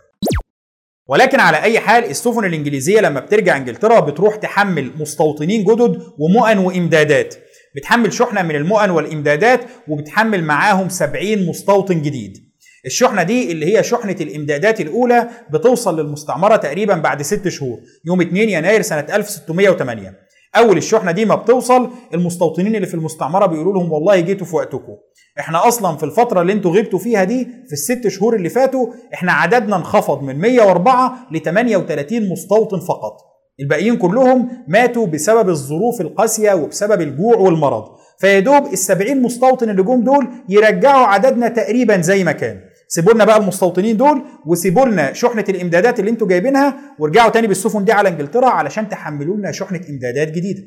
ولكن 1.12 1.40
على 1.40 1.62
أي 1.62 1.80
حال 1.80 2.04
السفن 2.04 2.44
الإنجليزية 2.44 3.00
لما 3.00 3.20
بترجع 3.20 3.56
إنجلترا 3.56 4.00
بتروح 4.00 4.36
تحمل 4.36 4.90
مستوطنين 5.00 5.64
جدد 5.64 6.02
ومؤن 6.18 6.58
وإمدادات. 6.58 7.34
بتحمل 7.76 8.12
شحنة 8.12 8.42
من 8.42 8.56
المؤن 8.56 8.90
والإمدادات 8.90 9.60
وبتحمل 9.88 10.44
معاهم 10.44 10.88
70 10.88 11.46
مستوطن 11.46 12.02
جديد. 12.02 12.52
الشحنة 12.86 13.22
دي 13.22 13.52
اللي 13.52 13.76
هي 13.78 13.82
شحنة 13.82 14.16
الإمدادات 14.20 14.80
الأولى 14.80 15.28
بتوصل 15.50 16.00
للمستعمرة 16.00 16.56
تقريبا 16.56 16.94
بعد 16.94 17.22
ست 17.22 17.48
شهور 17.48 17.78
يوم 18.04 18.20
2 18.20 18.48
يناير 18.48 18.82
سنة 18.82 19.06
1608 19.14 20.14
أول 20.56 20.76
الشحنة 20.76 21.12
دي 21.12 21.24
ما 21.24 21.34
بتوصل 21.34 21.90
المستوطنين 22.14 22.76
اللي 22.76 22.86
في 22.86 22.94
المستعمرة 22.94 23.46
بيقولوا 23.46 23.72
لهم 23.72 23.92
والله 23.92 24.20
جيتوا 24.20 24.46
في 24.46 24.56
وقتكم. 24.56 24.96
إحنا 25.40 25.68
أصلا 25.68 25.96
في 25.96 26.02
الفترة 26.04 26.40
اللي 26.42 26.52
أنتوا 26.52 26.76
غبتوا 26.78 26.98
فيها 26.98 27.24
دي 27.24 27.44
في 27.66 27.72
الست 27.72 28.08
شهور 28.08 28.36
اللي 28.36 28.48
فاتوا 28.48 28.86
إحنا 29.14 29.32
عددنا 29.32 29.76
انخفض 29.76 30.22
من 30.22 30.38
104 30.38 31.26
ل 31.32 31.38
38 31.38 32.28
مستوطن 32.28 32.80
فقط. 32.80 33.16
الباقيين 33.60 33.96
كلهم 33.96 34.48
ماتوا 34.68 35.06
بسبب 35.06 35.48
الظروف 35.48 36.00
القاسية 36.00 36.52
وبسبب 36.54 37.00
الجوع 37.00 37.36
والمرض. 37.36 37.84
فيدوب 38.20 38.66
ال 38.72 38.78
70 38.78 39.22
مستوطن 39.22 39.70
اللي 39.70 39.82
جم 39.82 40.04
دول 40.04 40.28
يرجعوا 40.48 41.06
عددنا 41.06 41.48
تقريبا 41.48 42.00
زي 42.00 42.24
ما 42.24 42.32
كان. 42.32 42.60
سيبوا 42.88 43.12
لنا 43.12 43.24
بقى 43.24 43.36
المستوطنين 43.36 43.96
دول 43.96 44.22
وسيبوا 44.46 44.86
لنا 44.86 45.12
شحنة 45.12 45.44
الإمدادات 45.48 46.00
اللي 46.00 46.10
أنتوا 46.10 46.26
جايبينها 46.28 46.76
وارجعوا 46.98 47.30
تاني 47.30 47.46
بالسفن 47.46 47.84
دي 47.84 47.92
على 47.92 48.08
إنجلترا 48.08 48.46
علشان 48.48 48.88
تحملوا 48.88 49.36
لنا 49.36 49.52
شحنة 49.52 49.80
إمدادات 49.90 50.28
جديدة. 50.28 50.62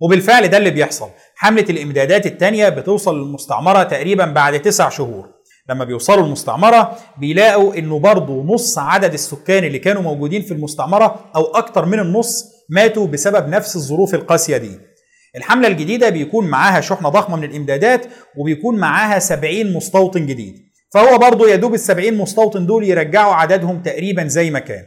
وبالفعل 0.00 0.48
ده 0.48 0.56
اللي 0.56 0.70
بيحصل. 0.70 1.08
حملة 1.36 1.64
الإمدادات 1.70 2.26
الثانية 2.26 2.68
بتوصل 2.68 3.18
للمستعمرة 3.18 3.82
تقريبا 3.82 4.24
بعد 4.24 4.62
تسع 4.62 4.88
شهور. 4.88 5.28
لما 5.70 5.84
بيوصلوا 5.84 6.24
المستعمرة 6.24 6.96
بيلاقوا 7.18 7.74
إنه 7.74 7.98
برضه 7.98 8.42
نص 8.42 8.78
عدد 8.78 9.12
السكان 9.12 9.64
اللي 9.64 9.78
كانوا 9.78 10.02
موجودين 10.02 10.42
في 10.42 10.54
المستعمرة 10.54 11.30
أو 11.36 11.44
أكتر 11.44 11.84
من 11.84 12.00
النص 12.00 12.44
ماتوا 12.70 13.06
بسبب 13.06 13.48
نفس 13.48 13.76
الظروف 13.76 14.14
القاسية 14.14 14.56
دي. 14.56 14.78
الحملة 15.36 15.68
الجديدة 15.68 16.08
بيكون 16.08 16.46
معاها 16.46 16.80
شحنة 16.80 17.08
ضخمة 17.08 17.36
من 17.36 17.44
الإمدادات 17.44 18.06
وبيكون 18.38 18.78
معاها 18.78 19.18
70 19.18 19.72
مستوطن 19.72 20.26
جديد. 20.26 20.54
فهو 20.94 21.18
برضه 21.18 21.50
يدوب 21.50 21.74
ال 21.74 21.80
70 21.80 22.14
مستوطن 22.14 22.66
دول 22.66 22.84
يرجعوا 22.84 23.34
عددهم 23.34 23.82
تقريبا 23.82 24.26
زي 24.26 24.50
ما 24.50 24.58
كان. 24.58 24.84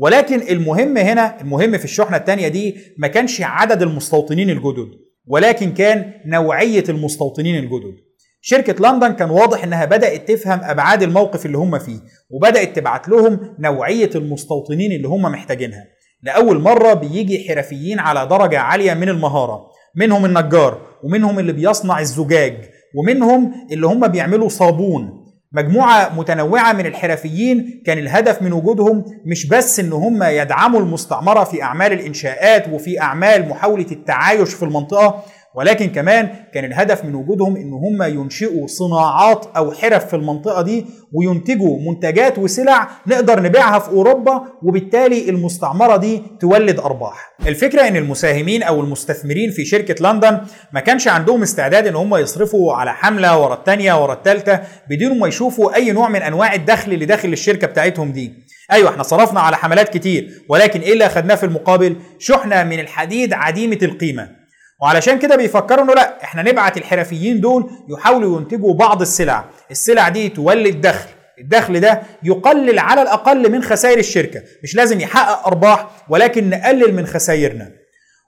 ولكن 0.00 0.40
المهم 0.50 0.96
هنا 0.96 1.40
المهم 1.40 1.78
في 1.78 1.84
الشحنة 1.84 2.16
الثانية 2.16 2.48
دي 2.48 2.76
ما 2.98 3.08
كانش 3.08 3.42
عدد 3.42 3.82
المستوطنين 3.82 4.50
الجدد 4.50 4.88
ولكن 5.26 5.72
كان 5.74 6.12
نوعية 6.26 6.84
المستوطنين 6.88 7.56
الجدد. 7.56 7.94
شركة 8.40 8.90
لندن 8.90 9.12
كان 9.12 9.30
واضح 9.30 9.64
إنها 9.64 9.84
بدأت 9.84 10.28
تفهم 10.30 10.60
أبعاد 10.62 11.02
الموقف 11.02 11.46
اللي 11.46 11.58
هم 11.58 11.78
فيه 11.78 11.98
وبدأت 12.30 12.76
تبعت 12.76 13.08
لهم 13.08 13.40
نوعية 13.58 14.10
المستوطنين 14.14 14.92
اللي 14.92 15.08
هم 15.08 15.22
محتاجينها. 15.22 15.84
لأول 16.22 16.58
مرة 16.60 16.94
بيجي 16.94 17.48
حرفيين 17.48 17.98
على 17.98 18.26
درجة 18.26 18.58
عالية 18.58 18.94
من 18.94 19.08
المهارة 19.08 19.66
منهم 19.94 20.24
النجار 20.24 20.80
ومنهم 21.04 21.38
اللي 21.38 21.52
بيصنع 21.52 22.00
الزجاج 22.00 22.54
ومنهم 22.96 23.52
اللي 23.72 23.86
هم 23.86 24.08
بيعملوا 24.08 24.48
صابون. 24.48 25.26
مجموعة 25.52 26.14
متنوعة 26.14 26.72
من 26.72 26.86
الحرفيين 26.86 27.82
كان 27.86 27.98
الهدف 27.98 28.42
من 28.42 28.52
وجودهم 28.52 29.04
مش 29.24 29.46
بس 29.46 29.80
إن 29.80 29.92
هم 29.92 30.22
يدعموا 30.22 30.80
المستعمرة 30.80 31.44
في 31.44 31.62
أعمال 31.62 31.92
الإنشاءات 31.92 32.68
وفي 32.68 33.00
أعمال 33.00 33.48
محاولة 33.48 33.86
التعايش 33.92 34.54
في 34.54 34.62
المنطقة 34.62 35.24
ولكن 35.54 35.86
كمان 35.88 36.28
كان 36.54 36.64
الهدف 36.64 37.04
من 37.04 37.14
وجودهم 37.14 37.56
إن 37.56 37.72
هم 37.72 38.02
ينشئوا 38.02 38.66
صناعات 38.66 39.46
أو 39.56 39.72
حرف 39.72 40.06
في 40.06 40.16
المنطقة 40.16 40.62
دي 40.62 40.86
وينتجوا 41.12 41.78
منتجات 41.90 42.38
وسلع 42.38 42.88
نقدر 43.06 43.42
نبيعها 43.42 43.78
في 43.78 43.88
أوروبا 43.88 44.44
وبالتالي 44.62 45.30
المستعمرة 45.30 45.96
دي 45.96 46.22
تولد 46.40 46.78
أرباح. 46.80 47.32
الفكرة 47.46 47.88
إن 47.88 47.96
المساهمين 47.96 48.62
أو 48.62 48.80
المستثمرين 48.80 49.50
في 49.50 49.64
شركة 49.64 50.10
لندن 50.12 50.40
ما 50.72 50.80
كانش 50.80 51.08
عندهم 51.08 51.42
استعداد 51.42 51.86
إن 51.86 51.96
هم 51.96 52.14
يصرفوا 52.16 52.74
على 52.74 52.92
حملة 52.94 53.38
ورا 53.38 53.54
الثانية 53.54 54.02
ورا 54.02 54.14
الثالثه 54.14 54.60
بدون 54.90 55.18
ما 55.18 55.28
يشوفوا 55.28 55.74
أي 55.74 55.92
نوع 55.92 56.08
من 56.08 56.22
أنواع 56.22 56.54
الدخل 56.54 56.92
اللي 56.92 57.04
داخل 57.04 57.32
الشركة 57.32 57.66
بتاعتهم 57.66 58.12
دي. 58.12 58.32
أيوه 58.72 58.90
إحنا 58.90 59.02
صرفنا 59.02 59.40
على 59.40 59.56
حملات 59.56 59.88
كتير 59.88 60.30
ولكن 60.48 60.80
إيه 60.80 60.92
اللي 60.92 61.06
أخدناه 61.06 61.34
في 61.34 61.46
المقابل؟ 61.46 61.96
شحنة 62.18 62.64
من 62.64 62.80
الحديد 62.80 63.32
عديمة 63.32 63.78
القيمة. 63.82 64.39
وعلشان 64.82 65.18
كده 65.18 65.36
بيفكروا 65.36 65.84
إنه 65.84 65.94
لا 65.94 66.22
إحنا 66.24 66.42
نبعت 66.42 66.76
الحرفيين 66.76 67.40
دول 67.40 67.70
يحاولوا 67.88 68.40
ينتجوا 68.40 68.74
بعض 68.74 69.00
السلع. 69.00 69.44
السلع 69.70 70.08
دي 70.08 70.28
تولد 70.28 70.80
دخل. 70.80 71.08
الدخل 71.40 71.80
ده 71.80 72.02
يقلل 72.22 72.78
على 72.78 73.02
الأقل 73.02 73.52
من 73.52 73.62
خسائر 73.62 73.98
الشركة. 73.98 74.42
مش 74.62 74.74
لازم 74.76 75.00
يحقق 75.00 75.46
أرباح 75.46 76.06
ولكن 76.10 76.50
نقلل 76.50 76.94
من 76.94 77.06
خسائرنا. 77.06 77.70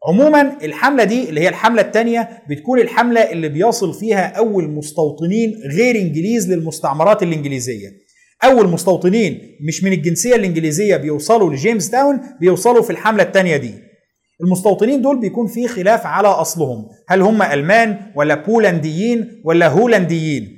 عموما 0.09 0.53
الحملة 0.65 1.05
دي 1.05 1.29
اللي 1.29 1.41
هي 1.41 1.49
الحملة 1.49 1.83
الثانية 1.83 2.29
بتكون 2.51 2.79
الحملة 2.79 3.21
اللي 3.21 3.49
بيصل 3.49 3.95
فيها 3.95 4.27
أول 4.27 4.69
مستوطنين 4.69 5.55
غير 5.77 5.97
إنجليز 5.97 6.53
للمستعمرات 6.53 7.23
الإنجليزية. 7.23 7.89
أول 8.45 8.69
مستوطنين 8.69 9.57
مش 9.69 9.85
من 9.85 9.93
الجنسية 9.93 10.35
الإنجليزية 10.35 10.97
بيوصلوا 10.97 11.53
لجيمس 11.53 11.91
تاون 11.91 12.21
بيوصلوا 12.41 12.83
في 12.83 12.91
الحملة 12.91 13.23
الثانية 13.23 13.57
دي. 13.57 13.75
المستوطنين 14.41 15.03
دول 15.03 15.21
بيكون 15.21 15.47
في 15.47 15.69
خلاف 15.69 16.07
على 16.07 16.29
أصلهم. 16.29 16.87
هل 17.09 17.21
هم 17.23 17.43
ألمان 17.43 17.97
ولا 18.17 18.35
بولنديين 18.35 19.43
ولا 19.45 19.69
هولنديين 19.69 20.49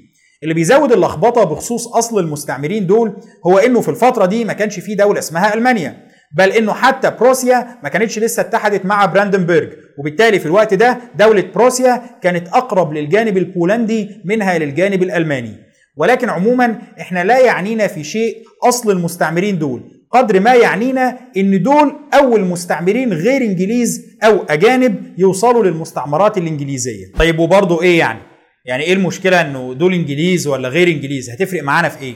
اللي 0.43 0.54
بيزود 0.54 0.93
اللخبطة 0.93 1.45
بخصوص 1.45 1.87
أصل 1.88 2.19
المستعمرين 2.19 2.87
دول 2.87 3.16
هو 3.47 3.59
إنه 3.59 3.81
في 3.81 3.88
الفترة 3.88 4.26
دي 4.26 4.45
ما 4.45 4.52
كانش 4.52 4.81
في 4.81 4.95
دولة 4.95 5.19
اسمها 5.19 5.54
ألمانيا 5.54 5.97
بل 6.37 6.50
إنه 6.52 6.73
حتى 6.73 7.11
بروسيا 7.21 7.78
ما 7.83 7.88
كانتش 7.88 8.19
لسه 8.19 8.40
اتحدت 8.40 8.87
مع 8.87 9.04
براندنبرج 9.07 9.69
وبالتالي 9.99 10.38
في 10.38 10.47
الوقت 10.47 10.75
ده 10.75 10.99
دولة 11.19 11.45
بروسيا 11.54 12.02
كانت 12.23 12.49
أقرب 12.49 12.93
للجانب 12.93 13.37
البولندي 13.37 14.11
منها 14.25 14.59
للجانب 14.59 15.02
الألماني. 15.02 15.57
ولكن 15.97 16.28
عموما 16.28 16.78
إحنا 17.00 17.25
لا 17.25 17.38
يعنينا 17.38 17.87
في 17.87 18.04
شيء 18.04 18.37
أصل 18.64 18.90
المستعمرين 18.90 19.59
دول. 19.59 19.83
قدر 20.14 20.40
ما 20.40 20.54
يعنينا 20.54 21.18
إن 21.37 21.62
دول 21.62 21.97
اول 22.14 22.40
مستعمرين 22.40 23.12
غير 23.12 23.42
إنجليز 23.42 24.02
أو 24.25 24.44
أجانب 24.49 25.14
يوصلوا 25.18 25.64
للمستعمرات 25.64 26.38
الإنجليزية. 26.38 27.06
طيب 27.18 27.38
وبرضه 27.38 27.83
إيه 27.83 27.99
يعني؟ 27.99 28.21
يعني 28.66 28.85
إيه 28.85 28.92
المشكلة 28.92 29.40
إنه 29.40 29.75
دول 29.75 29.94
إنجليز 29.94 30.47
ولا 30.47 30.68
غير 30.68 30.88
إنجليز؟ 30.88 31.30
هتفرق 31.30 31.62
معانا 31.62 31.88
في 31.88 32.02
إيه؟ 32.04 32.14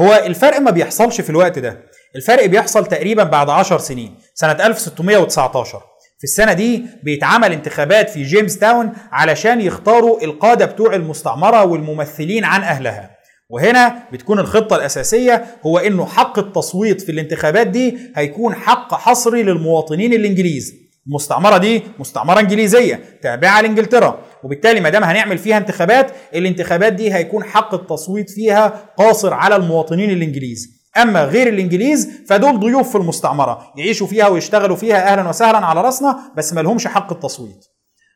هو 0.00 0.22
الفرق 0.26 0.58
ما 0.60 0.70
بيحصلش 0.70 1.20
في 1.20 1.30
الوقت 1.30 1.58
ده. 1.58 1.78
الفرق 2.16 2.46
بيحصل 2.46 2.86
تقريبا 2.86 3.24
بعد 3.24 3.50
10 3.50 3.78
سنين 3.78 4.14
سنة 4.34 4.52
1619 4.66 5.78
في 6.18 6.24
السنة 6.24 6.52
دي 6.52 6.82
بيتعمل 7.02 7.52
انتخابات 7.52 8.10
في 8.10 8.22
جيمس 8.22 8.58
تاون 8.58 8.92
علشان 9.12 9.60
يختاروا 9.60 10.24
القادة 10.24 10.66
بتوع 10.66 10.94
المستعمرة 10.94 11.64
والممثلين 11.64 12.44
عن 12.44 12.62
أهلها. 12.62 13.10
وهنا 13.54 14.02
بتكون 14.12 14.38
الخطة 14.38 14.76
الأساسية 14.76 15.44
هو 15.66 15.78
إنه 15.78 16.06
حق 16.06 16.38
التصويت 16.38 17.00
في 17.00 17.12
الانتخابات 17.12 17.66
دي 17.66 17.98
هيكون 18.16 18.54
حق 18.54 18.94
حصري 18.94 19.42
للمواطنين 19.42 20.12
الإنجليز. 20.12 20.74
المستعمرة 21.06 21.58
دي 21.58 21.82
مستعمرة 21.98 22.40
إنجليزية 22.40 23.00
تابعة 23.22 23.60
لإنجلترا. 23.60 24.18
وبالتالي 24.44 24.80
ما 24.80 24.88
دام 24.88 25.04
هنعمل 25.04 25.38
فيها 25.38 25.56
انتخابات 25.58 26.10
الانتخابات 26.34 26.92
دي 26.92 27.14
هيكون 27.14 27.44
حق 27.44 27.74
التصويت 27.74 28.30
فيها 28.30 28.90
قاصر 28.98 29.34
على 29.34 29.56
المواطنين 29.56 30.10
الإنجليز. 30.10 30.68
أما 30.96 31.24
غير 31.24 31.48
الإنجليز 31.48 32.08
فدول 32.28 32.60
ضيوف 32.60 32.88
في 32.90 32.98
المستعمرة 32.98 33.72
يعيشوا 33.76 34.06
فيها 34.06 34.28
ويشتغلوا 34.28 34.76
فيها 34.76 35.12
أهلا 35.12 35.28
وسهلا 35.28 35.58
على 35.58 35.80
رأسنا 35.82 36.18
بس 36.36 36.52
ما 36.52 36.60
لهمش 36.60 36.86
حق 36.86 37.12
التصويت. 37.12 37.64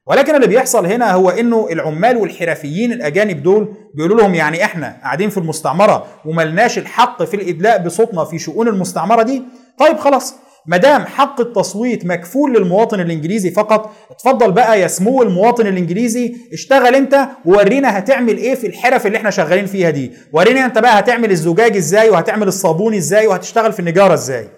ولكن 0.09 0.35
اللي 0.35 0.47
بيحصل 0.47 0.87
هنا 0.87 1.13
هو 1.13 1.31
إنه 1.31 1.69
العمال 1.73 2.17
والحرفيين 2.17 2.93
الأجانب 2.93 3.43
دول 3.43 3.75
بيقولوا 3.95 4.17
لهم 4.21 4.35
يعني 4.35 4.65
إحنا 4.65 4.97
قاعدين 5.03 5.31
في 5.31 5.39
المستعمرة 5.39 6.07
وملناش 6.25 6.79
الحق 6.79 7.23
في 7.23 7.35
الإدلاء 7.35 7.79
بصوتنا 7.85 8.25
في 8.25 8.39
شؤون 8.39 8.69
المستعمرة 8.69 9.23
دي. 9.23 9.43
طيب 9.79 9.99
خلاص 9.99 10.35
ما 10.67 10.77
دام 10.77 11.05
حق 11.07 11.41
التصويت 11.41 12.07
مكفول 12.07 12.55
للمواطن 12.55 13.01
الإنجليزي 13.01 13.51
فقط 13.51 13.91
اتفضل 14.11 14.53
بقى 14.53 14.81
يا 14.81 14.87
سمو 14.87 15.23
المواطن 15.23 15.67
الإنجليزي 15.67 16.37
اشتغل 16.53 16.95
أنت 16.95 17.29
وورينا 17.45 17.99
هتعمل 17.99 18.37
إيه 18.37 18.55
في 18.55 18.67
الحرف 18.67 19.07
اللي 19.07 19.19
إحنا 19.19 19.31
شغالين 19.31 19.67
فيها 19.67 19.91
دي. 19.91 20.13
ورينا 20.33 20.65
أنت 20.65 20.79
بقى 20.79 20.99
هتعمل 20.99 21.31
الزجاج 21.31 21.77
إزاي 21.77 22.11
وهتعمل 22.11 22.49
الصابون 22.49 22.95
إزاي 22.95 23.27
وهتشتغل 23.27 23.73
في 23.73 23.81
النجارة 23.81 24.15
إزاي. 24.15 24.49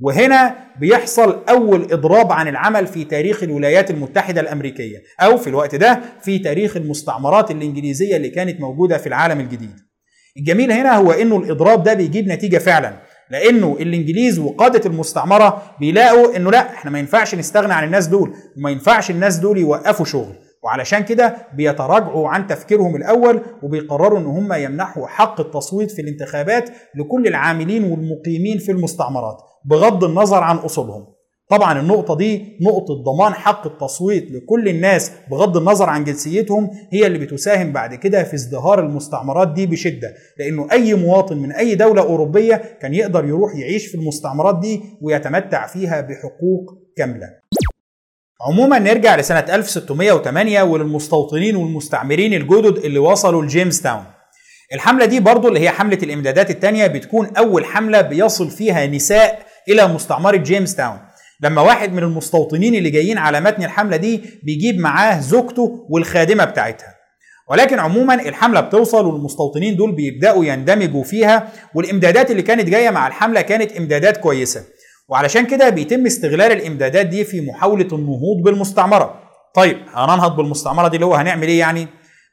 وهنا 0.00 0.56
بيحصل 0.80 1.44
أول 1.48 1.92
إضراب 1.92 2.32
عن 2.32 2.48
العمل 2.48 2.86
في 2.86 3.04
تاريخ 3.04 3.42
الولايات 3.42 3.90
المتحدة 3.90 4.40
الأمريكية 4.40 5.02
أو 5.20 5.36
في 5.36 5.46
الوقت 5.50 5.74
ده 5.74 6.00
في 6.22 6.38
تاريخ 6.38 6.76
المستعمرات 6.76 7.50
الإنجليزية 7.50 8.16
اللي 8.16 8.28
كانت 8.28 8.60
موجودة 8.60 8.98
في 8.98 9.06
العالم 9.06 9.40
الجديد. 9.40 9.76
الجميل 10.36 10.72
هنا 10.72 10.96
هو 10.96 11.12
إنه 11.12 11.36
الإضراب 11.36 11.82
ده 11.82 11.94
بيجيب 11.94 12.28
نتيجة 12.28 12.58
فعلا 12.58 12.92
لأنه 13.30 13.76
الإنجليز 13.80 14.38
وقادة 14.38 14.90
المستعمرة 14.90 15.62
بيلاقوا 15.80 16.36
إنه 16.36 16.50
لأ 16.50 16.60
إحنا 16.74 16.90
ما 16.90 16.98
ينفعش 16.98 17.34
نستغنى 17.34 17.72
عن 17.72 17.84
الناس 17.84 18.06
دول 18.06 18.34
وما 18.58 18.70
ينفعش 18.70 19.10
الناس 19.10 19.36
دول 19.36 19.58
يوقفوا 19.58 20.04
شغل. 20.06 20.34
وعلشان 20.64 21.00
كده 21.04 21.36
بيتراجعوا 21.54 22.28
عن 22.28 22.46
تفكيرهم 22.46 22.96
الأول 22.96 23.40
وبيقرروا 23.62 24.18
إن 24.18 24.26
هم 24.26 24.52
يمنحوا 24.52 25.06
حق 25.06 25.40
التصويت 25.40 25.90
في 25.90 26.02
الانتخابات 26.02 26.70
لكل 26.94 27.26
العاملين 27.26 27.84
والمقيمين 27.84 28.58
في 28.58 28.72
المستعمرات. 28.72 29.36
بغض 29.64 30.04
النظر 30.04 30.42
عن 30.42 30.56
أصولهم. 30.56 31.06
طبعا 31.50 31.80
النقطة 31.80 32.16
دي 32.16 32.58
نقطة 32.62 32.94
ضمان 32.94 33.34
حق 33.34 33.66
التصويت 33.66 34.30
لكل 34.30 34.68
الناس 34.68 35.12
بغض 35.30 35.56
النظر 35.56 35.88
عن 35.90 36.04
جنسيتهم 36.04 36.70
هي 36.92 37.06
اللي 37.06 37.18
بتساهم 37.18 37.72
بعد 37.72 37.94
كده 37.94 38.24
في 38.24 38.34
ازدهار 38.34 38.80
المستعمرات 38.80 39.52
دي 39.52 39.66
بشدة. 39.66 40.14
لأنه 40.38 40.68
أي 40.72 40.94
مواطن 40.94 41.36
من 41.36 41.52
أي 41.52 41.74
دولة 41.74 42.02
أوروبية 42.02 42.78
كان 42.82 42.94
يقدر 42.94 43.24
يروح 43.24 43.54
يعيش 43.56 43.86
في 43.86 43.94
المستعمرات 43.94 44.58
دي 44.60 44.80
ويتمتع 45.02 45.66
فيها 45.66 46.00
بحقوق 46.00 46.78
كاملة. 46.96 47.26
عموما 48.48 48.78
نرجع 48.78 49.16
لسنة 49.16 49.38
1608 49.54 50.62
وللمستوطنين 50.62 51.56
والمستعمرين 51.56 52.34
الجدد 52.34 52.76
اللي 52.84 52.98
وصلوا 52.98 53.42
لجيمس 53.42 53.82
تاون 53.82 54.04
الحملة 54.74 55.04
دي 55.04 55.20
برضو 55.20 55.48
اللي 55.48 55.60
هي 55.60 55.70
حملة 55.70 55.98
الإمدادات 56.02 56.50
الثانية 56.50 56.86
بتكون 56.86 57.26
أول 57.36 57.64
حملة 57.64 58.00
بيصل 58.00 58.50
فيها 58.50 58.86
نساء 58.86 59.47
إلى 59.68 59.86
مستعمرة 59.88 60.36
جيمس 60.36 60.74
تاون 60.76 60.98
لما 61.40 61.62
واحد 61.62 61.92
من 61.92 62.02
المستوطنين 62.02 62.74
اللي 62.74 62.90
جايين 62.90 63.18
على 63.18 63.40
متن 63.40 63.62
الحملة 63.64 63.96
دي 63.96 64.22
بيجيب 64.42 64.78
معاه 64.78 65.20
زوجته 65.20 65.86
والخادمة 65.90 66.44
بتاعتها. 66.44 66.94
ولكن 67.50 67.78
عموما 67.78 68.14
الحملة 68.14 68.60
بتوصل 68.60 69.06
والمستوطنين 69.06 69.76
دول 69.76 69.92
بيبدأوا 69.92 70.44
يندمجوا 70.44 71.04
فيها 71.04 71.48
والإمدادات 71.74 72.30
اللي 72.30 72.42
كانت 72.42 72.68
جاية 72.68 72.90
مع 72.90 73.06
الحملة 73.06 73.40
كانت 73.40 73.72
إمدادات 73.72 74.16
كويسة. 74.16 74.62
وعلشان 75.08 75.46
كده 75.46 75.68
بيتم 75.68 76.06
استغلال 76.06 76.52
الإمدادات 76.52 77.06
دي 77.06 77.24
في 77.24 77.40
محاولة 77.40 77.88
النهوض 77.92 78.42
بالمستعمرة. 78.44 79.20
طيب 79.54 79.76
هننهض 79.94 80.36
بالمستعمرة 80.36 80.88
دي 80.88 80.96
اللي 80.96 81.06
هو 81.06 81.14
هنعمل 81.14 81.48
إيه 81.48 81.58
يعني؟ 81.58 81.86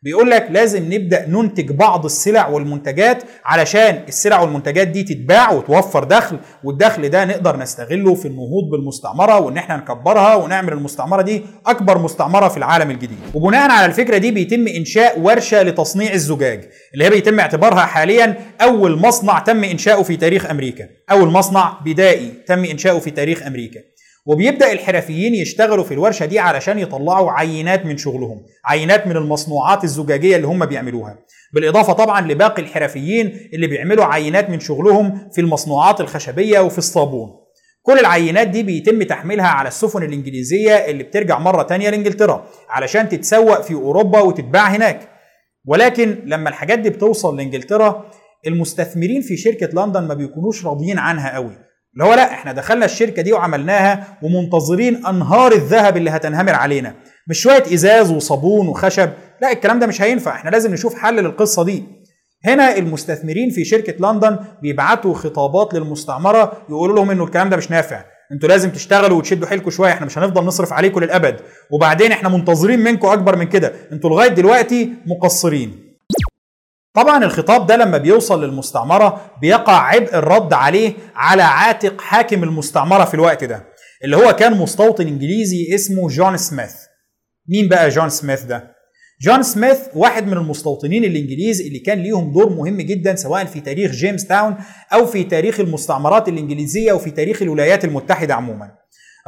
بيقول 0.05 0.29
لك 0.31 0.47
لازم 0.51 0.93
نبدأ 0.93 1.25
ننتج 1.29 1.71
بعض 1.71 2.05
السلع 2.05 2.47
والمنتجات 2.47 3.23
علشان 3.45 4.03
السلع 4.07 4.41
والمنتجات 4.41 4.87
دي 4.87 5.03
تتباع 5.03 5.51
وتوفر 5.51 6.03
دخل 6.03 6.39
والدخل 6.63 7.09
ده 7.09 7.25
نقدر 7.25 7.57
نستغله 7.57 8.15
في 8.15 8.27
النهوض 8.27 8.69
بالمستعمرة 8.71 9.39
وإن 9.39 9.57
إحنا 9.57 9.77
نكبرها 9.77 10.35
ونعمل 10.35 10.73
المستعمرة 10.73 11.21
دي 11.21 11.43
أكبر 11.65 11.97
مستعمرة 11.97 12.47
في 12.47 12.57
العالم 12.57 12.91
الجديد. 12.91 13.17
وبناء 13.33 13.71
على 13.71 13.85
الفكرة 13.85 14.17
دي 14.17 14.31
بيتم 14.31 14.67
إنشاء 14.67 15.19
ورشة 15.19 15.63
لتصنيع 15.63 16.13
الزجاج 16.13 16.69
اللي 16.93 17.05
هي 17.05 17.09
بيتم 17.09 17.39
اعتبارها 17.39 17.85
حاليا 17.85 18.37
أول 18.61 18.99
مصنع 18.99 19.39
تم 19.39 19.63
إنشاؤه 19.63 20.03
في 20.03 20.17
تاريخ 20.17 20.45
أمريكا. 20.49 20.87
أول 21.11 21.27
مصنع 21.27 21.77
بدائي 21.85 22.33
تم 22.47 22.65
إنشاؤه 22.65 22.99
في 22.99 23.11
تاريخ 23.11 23.43
أمريكا. 23.43 23.79
وبيبدأ 24.25 24.71
الحرفيين 24.71 25.35
يشتغلوا 25.35 25.83
في 25.83 25.93
الورشة 25.93 26.25
دي 26.25 26.39
علشان 26.39 26.79
يطلعوا 26.79 27.31
عينات 27.31 27.85
من 27.85 27.97
شغلهم 27.97 28.45
عينات 28.65 29.07
من 29.07 29.17
المصنوعات 29.17 29.83
الزجاجية 29.83 30.35
اللي 30.35 30.47
هم 30.47 30.65
بيعملوها. 30.65 31.17
بالإضافة 31.53 31.93
طبعا 31.93 32.21
لباقي 32.21 32.61
الحرفيين 32.61 33.49
اللي 33.53 33.67
بيعملوا 33.67 34.05
عينات 34.05 34.49
من 34.49 34.59
شغلهم 34.59 35.29
في 35.33 35.41
المصنوعات 35.41 36.01
الخشبية 36.01 36.59
وفي 36.59 36.77
الصابون. 36.77 37.29
كل 37.81 37.99
العينات 37.99 38.47
دي 38.47 38.63
بيتم 38.63 39.03
تحميلها 39.03 39.47
على 39.47 39.67
السفن 39.67 40.03
الإنجليزية 40.03 40.73
اللي 40.73 41.03
بترجع 41.03 41.39
مرة 41.39 41.63
تانية 41.63 41.89
لإنجلترا 41.89 42.47
علشان 42.69 43.09
تتسوق 43.09 43.61
في 43.61 43.73
أوروبا 43.73 44.19
وتتباع 44.19 44.67
هناك. 44.67 45.09
ولكن 45.65 46.23
لما 46.25 46.49
الحاجات 46.49 46.79
دي 46.79 46.89
بتوصل 46.89 47.37
لإنجلترا 47.37 48.11
المستثمرين 48.47 49.21
في 49.21 49.37
شركة 49.37 49.69
لندن 49.85 50.07
ما 50.07 50.13
بيكونوش 50.13 50.65
راضيين 50.65 50.99
عنها 50.99 51.35
قوي. 51.35 51.57
اللي 51.95 52.05
هو 52.07 52.13
لا 52.13 52.31
إحنا 52.33 52.51
دخلنا 52.51 52.85
الشركة 52.85 53.21
دي 53.21 53.33
وعملناها 53.33 54.17
ومنتظرين 54.21 55.05
انهار 55.05 55.51
الذهب 55.51 55.97
اللي 55.97 56.09
هتنهمر 56.09 56.53
علينا. 56.53 56.93
مش 57.27 57.39
شوية 57.39 57.63
إزاز 57.73 58.11
وصابون 58.11 58.67
وخشب 58.67 59.09
لا 59.41 59.51
الكلام 59.51 59.79
ده 59.79 59.87
مش 59.87 60.01
هينفع. 60.01 60.35
إحنا 60.35 60.49
لازم 60.49 60.73
نشوف 60.73 60.95
حل 60.95 61.15
للقصة 61.15 61.63
دي. 61.63 61.83
هنا 62.45 62.77
المستثمرين 62.77 63.49
في 63.49 63.65
شركة 63.65 64.11
لندن 64.11 64.37
بيبعتوا 64.61 65.13
خطابات 65.13 65.73
للمستعمرة 65.73 66.53
يقولوا 66.69 66.95
لهم 66.95 67.11
إنه 67.11 67.23
الكلام 67.23 67.49
ده 67.49 67.57
مش 67.57 67.71
نافع. 67.71 68.05
أنتوا 68.31 68.49
لازم 68.49 68.69
تشتغلوا 68.69 69.17
وتشدوا 69.17 69.47
حيلكم 69.47 69.69
شوية 69.69 69.91
إحنا 69.91 70.05
مش 70.05 70.17
هنفضل 70.17 70.43
نصرف 70.43 70.73
عليكم 70.73 70.99
للأبد. 70.99 71.39
وبعدين 71.71 72.11
إحنا 72.11 72.29
منتظرين 72.29 72.79
منكم 72.79 73.07
أكبر 73.07 73.35
من 73.35 73.45
كده. 73.45 73.73
أنتوا 73.91 74.09
لغاية 74.09 74.29
دلوقتي 74.29 74.93
مقصرين. 75.05 75.84
طبعا 76.95 77.23
الخطاب 77.25 77.67
ده 77.67 77.75
لما 77.75 77.97
بيوصل 77.97 78.43
للمستعمرة 78.45 79.31
بيقع 79.41 79.73
عبء 79.87 80.15
الرد 80.15 80.53
عليه 80.53 80.93
على 81.15 81.43
عاتق 81.43 82.01
حاكم 82.01 82.43
المستعمرة 82.43 83.05
في 83.05 83.13
الوقت 83.13 83.43
ده 83.43 83.63
اللي 84.03 84.17
هو 84.17 84.33
كان 84.33 84.57
مستوطن 84.57 85.07
إنجليزي 85.07 85.75
اسمه 85.75 86.07
جون 86.07 86.37
سميث 86.37 86.73
مين 87.49 87.67
بقى 87.69 87.89
جون 87.89 88.09
سميث 88.09 88.41
ده؟ 88.43 88.75
جون 89.21 89.43
سميث 89.43 89.79
واحد 89.95 90.27
من 90.27 90.33
المستوطنين 90.33 91.03
الإنجليز 91.03 91.61
اللي 91.61 91.79
كان 91.79 91.99
ليهم 91.99 92.33
دور 92.33 92.49
مهم 92.49 92.77
جدا 92.81 93.15
سواء 93.15 93.45
في 93.45 93.59
تاريخ 93.59 93.91
جيمس 93.91 94.27
تاون 94.27 94.55
أو 94.93 95.05
في 95.05 95.23
تاريخ 95.23 95.59
المستعمرات 95.59 96.27
الإنجليزية 96.29 96.93
وفي 96.93 97.11
تاريخ 97.11 97.41
الولايات 97.41 97.85
المتحدة 97.85 98.33
عموما. 98.33 98.71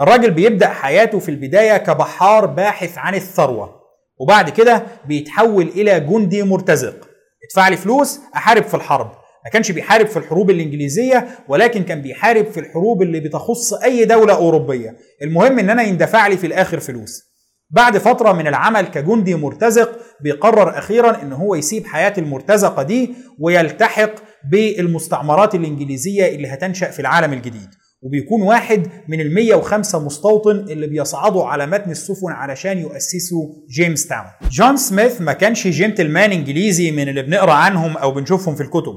الراجل 0.02 0.32
بيبدأ 0.32 0.68
حياته 0.68 1.20
في 1.20 1.30
البداية 1.30 1.78
كبحار 1.78 2.46
باحث 2.46 2.98
عن 2.98 3.16
الثروة 3.16 3.76
وبعد 4.20 4.50
كده 4.50 4.84
بيتحول 5.08 5.68
إلى 5.68 6.00
جندي 6.00 6.44
مرتزق 6.44 7.08
ادفع 7.44 7.68
لي 7.68 7.78
فلوس 7.78 8.20
أحارب 8.36 8.64
في 8.64 8.74
الحرب. 8.74 9.12
ما 9.46 9.52
كانش 9.52 9.72
بيحارب 9.72 10.08
في 10.08 10.18
الحروب 10.18 10.50
الإنجليزية 10.50 11.28
ولكن 11.48 11.84
كان 11.84 12.02
بيحارب 12.02 12.46
في 12.52 12.60
الحروب 12.60 13.02
اللي 13.02 13.20
بتخص 13.20 13.74
أي 13.74 14.06
دولة 14.06 14.34
أوروبية. 14.36 14.98
المهم 15.22 15.60
إن 15.60 15.70
أنا 15.70 15.84
يندفع 15.84 16.28
لي 16.28 16.38
في 16.38 16.48
الآخر 16.48 16.80
فلوس. 16.80 17.22
بعد 17.70 17.98
فترة 17.98 18.34
من 18.34 18.48
العمل 18.48 18.88
كجندي 18.88 19.36
مرتزق 19.36 20.00
بيقرر 20.22 20.78
أخيرا 20.78 21.22
إن 21.22 21.34
هو 21.34 21.56
يسيب 21.56 21.86
حياة 21.86 22.14
المرتزقة 22.18 22.84
دي 22.84 23.14
ويلتحق 23.40 24.12
بالمستعمرات 24.52 25.56
الإنجليزية 25.56 26.36
اللي 26.36 26.48
هتنشأ 26.48 26.92
في 26.92 27.00
العالم 27.00 27.34
الجديد. 27.34 27.70
وبيكون 28.08 28.42
واحد 28.42 28.88
من 29.08 29.22
ال 29.22 29.34
105 29.34 30.00
مستوطن 30.00 30.52
اللي 30.52 30.88
بيصعدوا 30.88 31.46
على 31.46 31.66
متن 31.66 31.92
السفن 31.92 32.32
علشان 32.32 32.78
يؤسسوا 32.78 33.48
جيمس 33.70 34.08
تاون. 34.08 34.26
جون 34.52 34.78
سميث 34.78 35.22
ما 35.22 35.34
كانش 35.34 35.68
جنتلمان 35.68 36.32
انجليزي 36.32 36.92
من 36.92 37.10
اللي 37.10 37.22
بنقرأ 37.22 37.54
عنهم 37.54 37.98
أو 37.98 38.12
بنشوفهم 38.12 38.56
في 38.56 38.62
الكتب. 38.64 38.96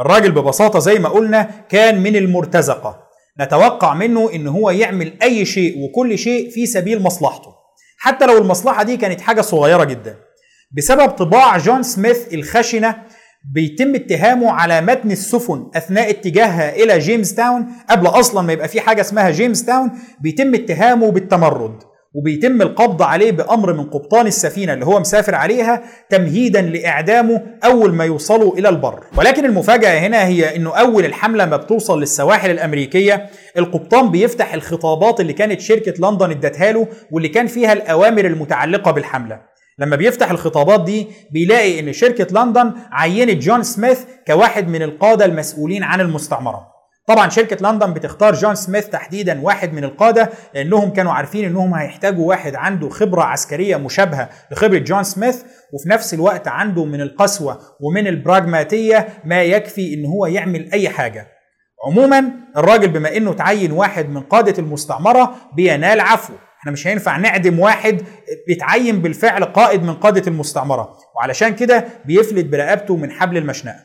الراجل 0.00 0.32
ببساطة 0.32 0.78
زي 0.78 0.98
ما 0.98 1.08
قلنا 1.08 1.50
كان 1.68 2.02
من 2.02 2.16
المرتزقة. 2.16 3.02
نتوقع 3.40 3.94
منه 3.94 4.32
إن 4.34 4.46
هو 4.46 4.70
يعمل 4.70 5.12
أي 5.22 5.44
شيء 5.44 5.84
وكل 5.84 6.18
شيء 6.18 6.50
في 6.50 6.66
سبيل 6.66 7.02
مصلحته. 7.02 7.50
حتى 7.98 8.26
لو 8.26 8.38
المصلحة 8.38 8.82
دي 8.82 8.96
كانت 8.96 9.20
حاجة 9.20 9.40
صغيرة 9.40 9.84
جدا. 9.84 10.16
بسبب 10.76 11.10
طباع 11.10 11.58
جون 11.58 11.82
سميث 11.82 12.34
الخشنة 12.34 12.96
بيتم 13.44 13.94
اتهامه 13.94 14.50
على 14.52 14.80
متن 14.80 15.10
السفن 15.10 15.70
أثناء 15.76 16.10
اتجاهها 16.10 16.74
إلى 16.76 16.98
جيمس 16.98 17.34
تاون 17.34 17.66
قبل 17.90 18.06
أصلا 18.06 18.42
ما 18.42 18.52
يبقى 18.52 18.68
في 18.68 18.80
حاجة 18.80 19.00
اسمها 19.00 19.30
جيمس 19.30 19.64
تاون 19.64 19.90
بيتم 20.20 20.54
اتهامه 20.54 21.10
بالتمرد 21.10 21.82
وبيتم 22.14 22.62
القبض 22.62 23.02
عليه 23.02 23.32
بأمر 23.32 23.72
من 23.72 23.84
قبطان 23.84 24.26
السفينة 24.26 24.72
اللي 24.72 24.86
هو 24.86 25.00
مسافر 25.00 25.34
عليها 25.34 25.82
تمهيدا 26.10 26.62
لإعدامه 26.62 27.42
أول 27.64 27.92
ما 27.94 28.04
يوصلوا 28.04 28.58
إلى 28.58 28.68
البر. 28.68 29.04
ولكن 29.16 29.44
المفاجأة 29.44 29.98
هنا 29.98 30.26
هي 30.26 30.56
إنه 30.56 30.76
أول 30.76 31.04
الحملة 31.04 31.46
ما 31.46 31.56
بتوصل 31.56 32.00
للسواحل 32.00 32.50
الأمريكية 32.50 33.26
القبطان 33.58 34.10
بيفتح 34.10 34.54
الخطابات 34.54 35.20
اللي 35.20 35.32
كانت 35.32 35.60
شركة 35.60 36.10
لندن 36.10 36.30
ادتها 36.30 36.72
له 36.72 36.88
واللي 37.10 37.28
كان 37.28 37.46
فيها 37.46 37.72
الأوامر 37.72 38.24
المتعلقة 38.24 38.90
بالحملة. 38.90 39.40
لما 39.78 39.96
بيفتح 39.96 40.30
الخطابات 40.30 40.84
دي 40.84 41.06
بيلاقي 41.32 41.80
إن 41.80 41.92
شركة 41.92 42.42
لندن 42.44 42.72
عينت 42.92 43.42
جون 43.42 43.62
سميث 43.62 44.04
كواحد 44.26 44.68
من 44.68 44.82
القادة 44.82 45.24
المسؤولين 45.24 45.82
عن 45.82 46.00
المستعمرة. 46.00 46.70
طبعا 47.06 47.28
شركة 47.28 47.70
لندن 47.70 47.92
بتختار 47.92 48.34
جون 48.34 48.54
سميث 48.54 48.88
تحديدا 48.88 49.40
واحد 49.40 49.72
من 49.72 49.84
القادة 49.84 50.30
لأنهم 50.54 50.92
كانوا 50.92 51.12
عارفين 51.12 51.44
أنهم 51.44 51.74
هيحتاجوا 51.74 52.28
واحد 52.28 52.54
عنده 52.54 52.88
خبرة 52.88 53.22
عسكرية 53.22 53.76
مشابهة 53.76 54.28
لخبرة 54.50 54.78
جون 54.78 55.02
سميث 55.02 55.42
وفي 55.72 55.88
نفس 55.88 56.14
الوقت 56.14 56.48
عنده 56.48 56.84
من 56.84 57.00
القسوة 57.00 57.58
ومن 57.80 58.06
البراغماتية 58.06 59.08
ما 59.24 59.42
يكفي 59.42 59.94
أن 59.94 60.06
هو 60.06 60.26
يعمل 60.26 60.72
أي 60.72 60.88
حاجة. 60.88 61.26
عموما 61.86 62.30
الراجل 62.56 62.88
بما 62.88 63.16
أنه 63.16 63.32
تعين 63.32 63.72
واحد 63.72 64.08
من 64.08 64.20
قادة 64.20 64.54
المستعمرة 64.58 65.34
بينال 65.56 66.00
عفو 66.00 66.32
إحنا 66.60 66.72
مش 66.72 66.86
هينفع 66.86 67.16
نعدم 67.16 67.58
واحد 67.58 68.02
بيتعين 68.46 69.02
بالفعل 69.02 69.44
قائد 69.44 69.82
من 69.82 69.94
قادة 69.94 70.22
المستعمرة. 70.26 70.98
وعلشان 71.16 71.54
كده 71.54 71.84
بيفلت 72.04 72.46
برقبته 72.46 72.96
من 72.96 73.10
حبل 73.10 73.36
المشنقة. 73.36 73.84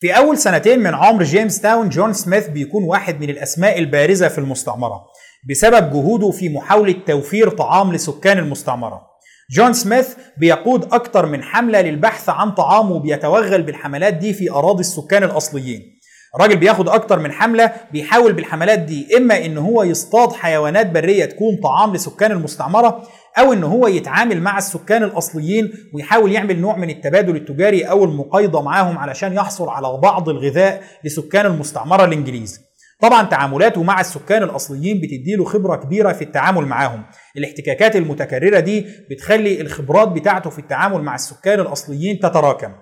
في 0.00 0.16
أول 0.16 0.38
سنتين 0.38 0.78
من 0.78 0.94
عمر 0.94 1.22
جيمس 1.22 1.60
تاون 1.60 1.88
جون 1.88 2.12
سميث 2.12 2.48
بيكون 2.48 2.84
واحد 2.84 3.20
من 3.20 3.30
الأسماء 3.30 3.78
البارزة 3.78 4.28
في 4.28 4.38
المستعمرة 4.38 5.06
بسبب 5.50 5.90
جهوده 5.90 6.30
في 6.30 6.48
محاولة 6.48 6.94
توفير 7.06 7.48
طعام 7.48 7.92
لسكان 7.92 8.38
المستعمرة. 8.38 9.06
جون 9.50 9.72
سميث 9.72 10.14
بيقود 10.38 10.94
أكثر 10.94 11.26
من 11.26 11.42
حملة 11.42 11.80
للبحث 11.80 12.28
عن 12.28 12.50
طعام 12.50 12.90
وبيتوغل 12.92 13.62
بالحملات 13.62 14.14
دي 14.14 14.32
في 14.32 14.50
أراضي 14.50 14.80
السكان 14.80 15.24
الأصليين. 15.24 15.99
الراجل 16.36 16.56
بياخد 16.56 16.88
أكتر 16.88 17.18
من 17.18 17.32
حملة 17.32 17.72
بيحاول 17.92 18.32
بالحملات 18.32 18.78
دي 18.78 19.16
إما 19.16 19.44
إن 19.44 19.58
هو 19.58 19.82
يصطاد 19.82 20.32
حيوانات 20.32 20.90
برية 20.90 21.24
تكون 21.24 21.56
طعام 21.62 21.94
لسكان 21.94 22.32
المستعمرة 22.32 23.02
أو 23.38 23.52
إن 23.52 23.64
هو 23.64 23.86
يتعامل 23.88 24.40
مع 24.40 24.58
السكان 24.58 25.02
الأصليين 25.02 25.72
ويحاول 25.94 26.32
يعمل 26.32 26.60
نوع 26.60 26.76
من 26.76 26.90
التبادل 26.90 27.36
التجاري 27.36 27.82
أو 27.82 28.04
المقايضة 28.04 28.62
معاهم 28.62 28.98
علشان 28.98 29.32
يحصل 29.32 29.68
على 29.68 30.00
بعض 30.02 30.28
الغذاء 30.28 30.82
لسكان 31.04 31.46
المستعمرة 31.46 32.04
الإنجليز. 32.04 32.60
طبعا 33.00 33.22
تعاملاته 33.22 33.82
مع 33.82 34.00
السكان 34.00 34.42
الأصليين 34.42 35.00
بتديله 35.00 35.44
خبرة 35.44 35.76
كبيرة 35.76 36.12
في 36.12 36.22
التعامل 36.24 36.64
معاهم. 36.66 37.02
الاحتكاكات 37.36 37.96
المتكررة 37.96 38.60
دي 38.60 38.86
بتخلي 39.10 39.60
الخبرات 39.60 40.08
بتاعته 40.08 40.50
في 40.50 40.58
التعامل 40.58 41.02
مع 41.02 41.14
السكان 41.14 41.60
الأصليين 41.60 42.18
تتراكم. 42.18 42.72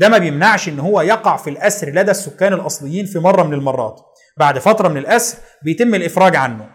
ده 0.00 0.08
ما 0.08 0.18
بيمنعش 0.18 0.68
إن 0.68 0.78
هو 0.80 1.00
يقع 1.00 1.36
في 1.36 1.50
الأسر 1.50 1.88
لدى 1.90 2.10
السكان 2.10 2.52
الأصليين 2.52 3.06
في 3.06 3.18
مرة 3.18 3.42
من 3.42 3.54
المرات. 3.54 4.00
بعد 4.38 4.58
فترة 4.58 4.88
من 4.88 4.96
الأسر 4.96 5.38
بيتم 5.64 5.94
الإفراج 5.94 6.36
عنه. 6.36 6.68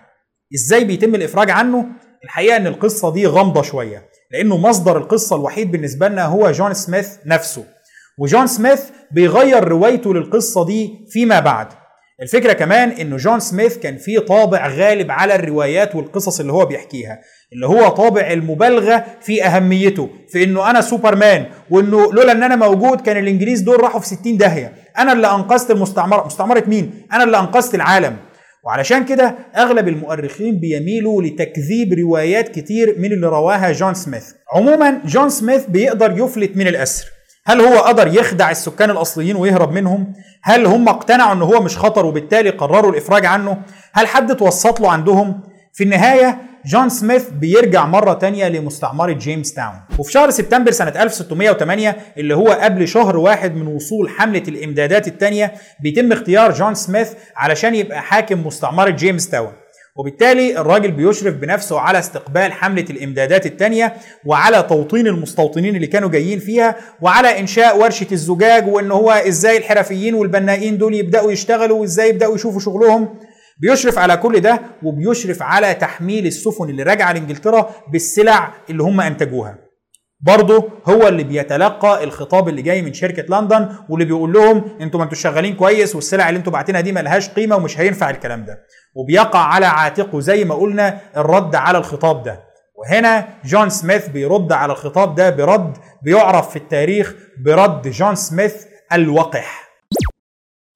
إزاي 0.55 0.83
بيتم 0.83 1.15
الإفراج 1.15 1.49
عنه؟ 1.49 1.85
الحقيقة 2.23 2.57
إن 2.57 2.67
القصة 2.67 3.13
دي 3.13 3.27
غامضة 3.27 3.61
شوية 3.61 4.09
لأنه 4.31 4.57
مصدر 4.57 4.97
القصة 4.97 5.35
الوحيد 5.35 5.71
بالنسبة 5.71 6.07
لنا 6.07 6.25
هو 6.25 6.51
جون 6.51 6.73
سميث 6.73 7.09
نفسه. 7.25 7.65
وجون 8.19 8.47
سميث 8.47 8.81
بيغير 9.11 9.67
روايته 9.67 10.13
للقصة 10.13 10.65
دي 10.65 11.05
فيما 11.09 11.39
بعد. 11.39 11.67
الفكرة 12.21 12.53
كمان 12.53 12.89
إنه 12.89 13.17
جون 13.17 13.39
سميث 13.39 13.77
كان 13.77 13.97
فيه 13.97 14.19
طابع 14.19 14.67
غالب 14.67 15.11
على 15.11 15.35
الروايات 15.35 15.95
والقصص 15.95 16.39
اللي 16.39 16.53
هو 16.53 16.65
بيحكيها. 16.65 17.19
اللي 17.53 17.67
هو 17.67 17.89
طابع 17.89 18.31
المبالغة 18.31 19.05
في 19.21 19.45
أهميته 19.45 20.09
في 20.29 20.43
إنه 20.43 20.69
أنا 20.69 20.81
سوبرمان 20.81 21.45
وإنه 21.69 22.13
لولا 22.13 22.31
إن 22.31 22.43
أنا 22.43 22.55
موجود 22.55 23.01
كان 23.01 23.17
الإنجليز 23.17 23.61
دول 23.61 23.81
راحوا 23.83 23.99
في 23.99 24.07
60 24.07 24.37
داهية. 24.37 24.73
أنا 24.97 25.13
اللي 25.13 25.27
أنقذت 25.27 25.71
المستعمرة 25.71 26.25
مستعمرة 26.25 26.63
مين؟ 26.67 26.91
أنا 27.13 27.23
اللي 27.23 27.39
أنقذت 27.39 27.75
العالم. 27.75 28.17
وعلشان 28.63 29.05
كده 29.05 29.35
أغلب 29.57 29.87
المؤرخين 29.87 30.59
بيميلوا 30.59 31.21
لتكذيب 31.23 31.93
روايات 31.93 32.49
كتير 32.49 32.95
من 32.99 33.11
اللي 33.11 33.27
رواها 33.27 33.71
جون 33.71 33.93
سميث. 33.93 34.31
عموما 34.53 35.01
جون 35.05 35.29
سميث 35.29 35.65
بيقدر 35.65 36.17
يفلت 36.17 36.57
من 36.57 36.67
الأسر. 36.67 37.05
هل 37.45 37.61
هو 37.61 37.79
قدر 37.79 38.07
يخدع 38.07 38.51
السكان 38.51 38.89
الأصليين 38.89 39.35
ويهرب 39.35 39.71
منهم؟ 39.71 40.13
هل 40.43 40.65
هم 40.65 40.89
اقتنعوا 40.89 41.33
إن 41.33 41.41
هو 41.41 41.61
مش 41.61 41.77
خطر 41.77 42.05
وبالتالي 42.05 42.49
قرروا 42.49 42.91
الإفراج 42.91 43.25
عنه؟ 43.25 43.57
هل 43.93 44.07
حد 44.07 44.35
توسط 44.35 44.79
له 44.81 44.91
عندهم؟ 44.91 45.41
في 45.73 45.83
النهاية 45.83 46.37
جون 46.65 46.89
سميث 46.89 47.29
بيرجع 47.29 47.85
مرة 47.85 48.13
تانية 48.13 48.47
لمستعمرة 48.47 49.11
جيمس 49.11 49.53
تاون 49.53 49.73
وفي 49.99 50.11
شهر 50.11 50.29
سبتمبر 50.29 50.71
سنة 50.71 51.03
1608 51.03 51.95
اللي 52.17 52.35
هو 52.35 52.47
قبل 52.47 52.87
شهر 52.87 53.17
واحد 53.17 53.55
من 53.55 53.67
وصول 53.67 54.09
حملة 54.09 54.43
الإمدادات 54.47 55.07
التانية 55.07 55.53
بيتم 55.79 56.11
اختيار 56.11 56.51
جون 56.53 56.73
سميث 56.75 57.11
علشان 57.35 57.75
يبقى 57.75 58.01
حاكم 58.01 58.47
مستعمرة 58.47 58.89
جيمس 58.89 59.29
تاون 59.29 59.51
وبالتالي 59.97 60.57
الراجل 60.61 60.91
بيشرف 60.91 61.35
بنفسه 61.35 61.79
على 61.79 61.99
استقبال 61.99 62.53
حملة 62.53 62.85
الإمدادات 62.89 63.45
التانية 63.45 63.93
وعلى 64.25 64.63
توطين 64.63 65.07
المستوطنين 65.07 65.75
اللي 65.75 65.87
كانوا 65.87 66.09
جايين 66.09 66.39
فيها 66.39 66.75
وعلى 67.01 67.39
إنشاء 67.39 67.77
ورشة 67.79 68.07
الزجاج 68.11 68.67
وإن 68.67 68.91
هو 68.91 69.11
إزاي 69.11 69.57
الحرفيين 69.57 70.13
والبنائين 70.13 70.77
دول 70.77 70.93
يبدأوا 70.95 71.31
يشتغلوا 71.31 71.79
وإزاي 71.81 72.09
يبدأوا 72.09 72.35
يشوفوا 72.35 72.59
شغلهم. 72.59 73.09
بيشرف 73.57 73.97
على 73.97 74.17
كل 74.17 74.39
ده 74.39 74.61
وبيشرف 74.83 75.41
على 75.41 75.73
تحميل 75.73 76.25
السفن 76.27 76.69
اللي 76.69 76.83
راجعة 76.83 77.13
لإنجلترا 77.13 77.69
بالسلع 77.91 78.53
اللي 78.69 78.83
هم 78.83 79.01
أنتجوها. 79.01 79.57
برضه 80.21 80.69
هو 80.85 81.07
اللي 81.07 81.23
بيتلقى 81.23 82.03
الخطاب 82.03 82.49
اللي 82.49 82.61
جاي 82.61 82.81
من 82.81 82.93
شركة 82.93 83.39
لندن 83.39 83.69
واللي 83.89 84.05
بيقول 84.05 84.33
لهم 84.33 84.77
أنتوا 84.81 84.99
ما 84.99 85.03
أنتوا 85.03 85.17
شغالين 85.17 85.55
كويس 85.55 85.95
والسلع 85.95 86.29
اللي 86.29 86.37
أنتوا 86.37 86.53
باعتينها 86.53 86.81
دي 86.81 86.91
ملهاش 86.91 87.29
قيمة 87.29 87.55
ومش 87.55 87.79
هينفع 87.79 88.09
الكلام 88.09 88.45
ده. 88.45 88.59
وبيقع 88.95 89.39
على 89.39 89.65
عاتقه 89.65 90.19
زي 90.19 90.45
ما 90.45 90.55
قلنا 90.55 90.99
الرد 91.17 91.55
على 91.55 91.77
الخطاب 91.77 92.23
ده. 92.23 92.43
وهنا 92.75 93.27
جون 93.45 93.69
سميث 93.69 94.07
بيرد 94.07 94.51
على 94.51 94.71
الخطاب 94.73 95.15
ده 95.15 95.29
برد 95.29 95.77
بيعرف 96.03 96.49
في 96.49 96.55
التاريخ 96.55 97.15
برد 97.45 97.87
جون 97.87 98.15
سميث 98.15 98.55
الوقح. 98.93 99.64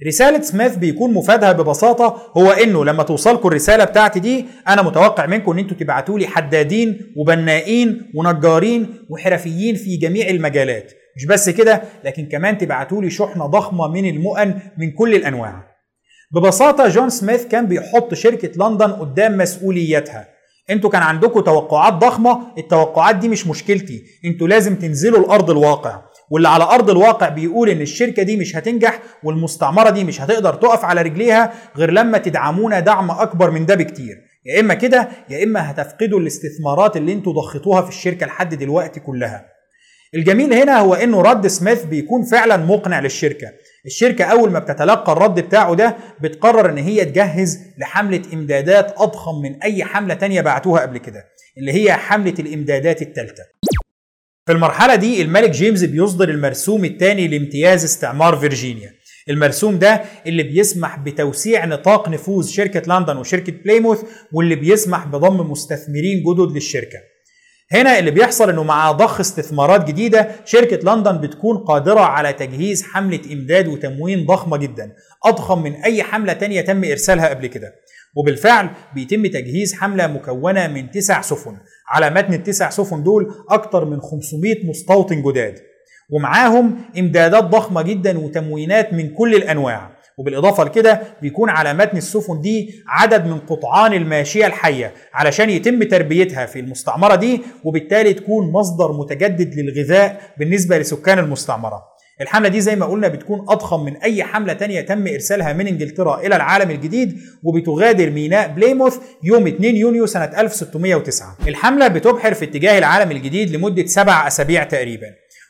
رسالة 0.08 0.42
سميث 0.42 0.76
بيكون 0.76 1.14
مفادها 1.14 1.52
ببساطة 1.52 2.32
هو 2.38 2.52
إنه 2.52 2.86
لما 2.86 3.04
توصلكم 3.04 3.48
الرسالة 3.48 3.84
بتاعتي 3.84 4.20
دي 4.20 4.46
أنا 4.68 4.82
متوقع 4.82 5.26
منكم 5.26 5.52
إن 5.52 5.60
أنتوا 5.60 5.78
تبعتوا 5.78 6.20
لي 6.20 6.28
حدادين 6.28 7.14
وبنائين 7.18 8.12
ونجارين 8.16 9.06
وحرفيين 9.10 9.76
في 9.76 9.98
جميع 9.98 10.28
المجالات. 10.30 10.94
مش 11.18 11.26
بس 11.26 11.50
كده 11.50 11.82
لكن 12.04 12.26
كمان 12.26 12.58
تبعتوا 12.58 13.02
لي 13.02 13.10
شحنة 13.10 13.46
ضخمة 13.46 13.88
من 13.88 14.10
المؤن 14.10 14.54
من 14.78 14.92
كل 14.92 15.16
الأنواع. 15.16 15.68
ببساطة 16.32 16.88
جون 16.88 17.10
سميث 17.10 17.46
كان 17.46 17.66
بيحط 17.66 18.14
شركة 18.14 18.68
لندن 18.68 18.92
قدام 18.92 19.38
مسؤولياتها 19.38 20.28
أنتوا 20.70 20.90
كان 20.90 21.02
عندكم 21.02 21.40
توقعات 21.40 21.94
ضخمة 21.94 22.40
التوقعات 22.58 23.16
دي 23.16 23.30
مش 23.30 23.48
مشكلتي. 23.48 24.04
أنتوا 24.26 24.48
لازم 24.48 24.76
تنزلوا 24.76 25.20
الأرض 25.20 25.50
الواقع. 25.50 26.02
واللي 26.32 26.48
على 26.48 26.64
أرض 26.64 26.90
الواقع 26.90 27.30
بيقول 27.30 27.70
إن 27.70 27.82
الشركة 27.82 28.24
دي 28.24 28.38
مش 28.38 28.56
هتنجح 28.56 29.00
والمستعمرة 29.24 29.90
دي 29.90 30.04
مش 30.04 30.22
هتقدر 30.22 30.54
تقف 30.54 30.86
على 30.86 31.02
رجليها 31.02 31.54
غير 31.78 31.92
لما 31.92 32.18
تدعمونا 32.18 32.80
دعم 32.80 33.12
أكبر 33.12 33.52
من 33.52 33.66
ده 33.66 33.76
بكتير. 33.76 34.16
يا 34.46 34.60
إما 34.60 34.74
كده 34.74 35.10
يا 35.30 35.44
إما 35.44 35.72
هتفقدوا 35.72 36.20
الاستثمارات 36.20 36.98
اللي 36.98 37.14
أنتوا 37.14 37.34
ضختوها 37.34 37.82
في 37.82 37.90
الشركة 37.90 38.26
لحد 38.26 38.56
دلوقتي 38.56 39.00
كلها. 39.00 39.46
الجميل 40.16 40.54
هنا 40.54 40.78
هو 40.80 40.94
إنه 40.94 41.22
رد 41.22 41.48
سميث 41.48 41.84
بيكون 41.86 42.24
فعلا 42.24 42.58
مقنع 42.58 43.00
للشركة. 43.00 43.48
الشركة 43.86 44.26
أول 44.26 44.52
ما 44.52 44.60
بتتلقى 44.60 45.12
الرد 45.12 45.40
بتاعه 45.40 45.76
ده 45.76 45.98
بتقرر 46.22 46.70
إن 46.70 46.78
هي 46.78 47.06
تجهز 47.06 47.60
لحملة 47.78 48.22
إمدادات 48.34 48.94
أضخم 48.98 49.42
من 49.42 49.64
أي 49.64 49.84
حملة 49.84 50.14
تانية 50.14 50.42
بعتوها 50.42 50.82
قبل 50.82 50.98
كده 50.98 51.24
اللي 51.58 51.72
هي 51.74 51.94
حملة 51.94 52.34
الإمدادات 52.40 53.02
الثالثه 53.02 53.44
في 54.50 54.56
المرحلة 54.56 54.96
دي 54.96 55.22
الملك 55.22 55.50
جيمس 55.50 55.84
بيصدر 55.84 56.30
المرسوم 56.30 56.86
الثاني 56.86 57.28
لامتياز 57.28 57.84
استعمار 57.84 58.36
فيرجينيا. 58.36 58.92
المرسوم 59.30 59.80
ده 59.80 60.02
اللي 60.28 60.44
بيسمح 60.44 61.00
بتوسيع 61.00 61.66
نطاق 61.66 62.10
نفوذ 62.10 62.48
شركة 62.48 63.00
لندن 63.00 63.18
وشركة 63.18 63.54
بلايموث 63.66 64.02
واللي 64.34 64.56
بيسمح 64.56 65.08
بضم 65.08 65.52
مستثمرين 65.52 66.24
جدد 66.24 66.52
للشركة. 66.52 66.98
هنا 67.72 68.00
اللي 68.00 68.12
بيحصل 68.12 68.50
إنه 68.50 68.64
مع 68.64 68.92
ضخ 68.92 69.20
استثمارات 69.20 69.88
جديدة 69.88 70.30
شركة 70.46 70.96
لندن 70.96 71.18
بتكون 71.18 71.58
قادرة 71.58 72.00
على 72.00 72.34
تجهيز 72.34 72.84
حملة 72.84 73.22
إمداد 73.34 73.68
وتموين 73.68 74.26
ضخمة 74.26 74.58
جدا 74.58 74.92
أضخم 75.26 75.64
من 75.64 75.76
أي 75.76 76.04
حملة 76.04 76.34
تانية 76.34 76.62
تم 76.62 76.84
إرسالها 76.84 77.30
قبل 77.30 77.48
كده. 77.48 77.74
وبالفعل 78.16 78.70
بيتم 78.96 79.26
تجهيز 79.28 79.74
حملة 79.74 80.08
مكونة 80.08 80.68
من 80.68 80.92
تسع 80.92 81.22
سفن. 81.22 81.58
على 81.90 82.10
متن 82.10 82.34
التسع 82.34 82.70
سفن 82.70 83.04
دول 83.04 83.34
أكتر 83.50 83.86
من 83.86 84.02
500 84.02 84.70
مستوطن 84.70 85.22
جداد. 85.22 85.60
ومعاهم 86.12 86.76
إمدادات 87.00 87.44
ضخمة 87.44 87.82
جدا 87.82 88.20
وتموينات 88.20 88.94
من 88.94 89.10
كل 89.10 89.36
الأنواع. 89.36 90.00
وبالإضافة 90.18 90.64
لكده 90.64 91.02
بيكون 91.22 91.50
على 91.50 91.74
متن 91.74 91.98
السفن 91.98 92.42
دي 92.42 92.84
عدد 92.88 93.26
من 93.26 93.40
قطعان 93.40 93.94
الماشية 93.94 94.46
الحية 94.48 94.94
علشان 95.14 95.50
يتم 95.50 95.84
تربيتها 95.84 96.46
في 96.46 96.60
المستعمرة 96.60 97.16
دي 97.16 97.42
وبالتالي 97.64 98.14
تكون 98.14 98.52
مصدر 98.52 98.92
متجدد 98.92 99.56
للغذاء 99.56 100.22
بالنسبة 100.38 100.78
لسكان 100.78 101.20
المستعمرة. 101.20 101.84
الحملة 102.22 102.50
دي 102.50 102.62
زي 102.62 102.76
ما 102.76 102.86
قلنا 102.86 103.08
بتكون 103.08 103.46
أضخم 103.50 103.86
من 103.86 103.98
أي 103.98 104.24
حملة 104.24 104.54
تانية 104.54 104.82
تم 104.82 105.08
إرسالها 105.08 105.54
من 105.54 105.68
إنجلترا 105.68 106.20
إلى 106.20 106.36
العالم 106.36 106.72
الجديد 106.72 107.20
وبتغادر 107.44 108.10
ميناء 108.10 108.48
بليموث 108.48 108.98
يوم 109.24 109.48
2 109.48 109.76
يونيو 109.76 110.06
سنة 110.06 110.26
1609 110.42 111.38
الحملة 111.48 111.88
بتبحر 111.88 112.34
في 112.34 112.46
اتجاه 112.46 112.78
العالم 112.78 113.12
الجديد 113.12 113.56
لمدة 113.56 113.86
سبع 113.86 114.28
أسابيع 114.28 114.64
تقريبا 114.64 115.08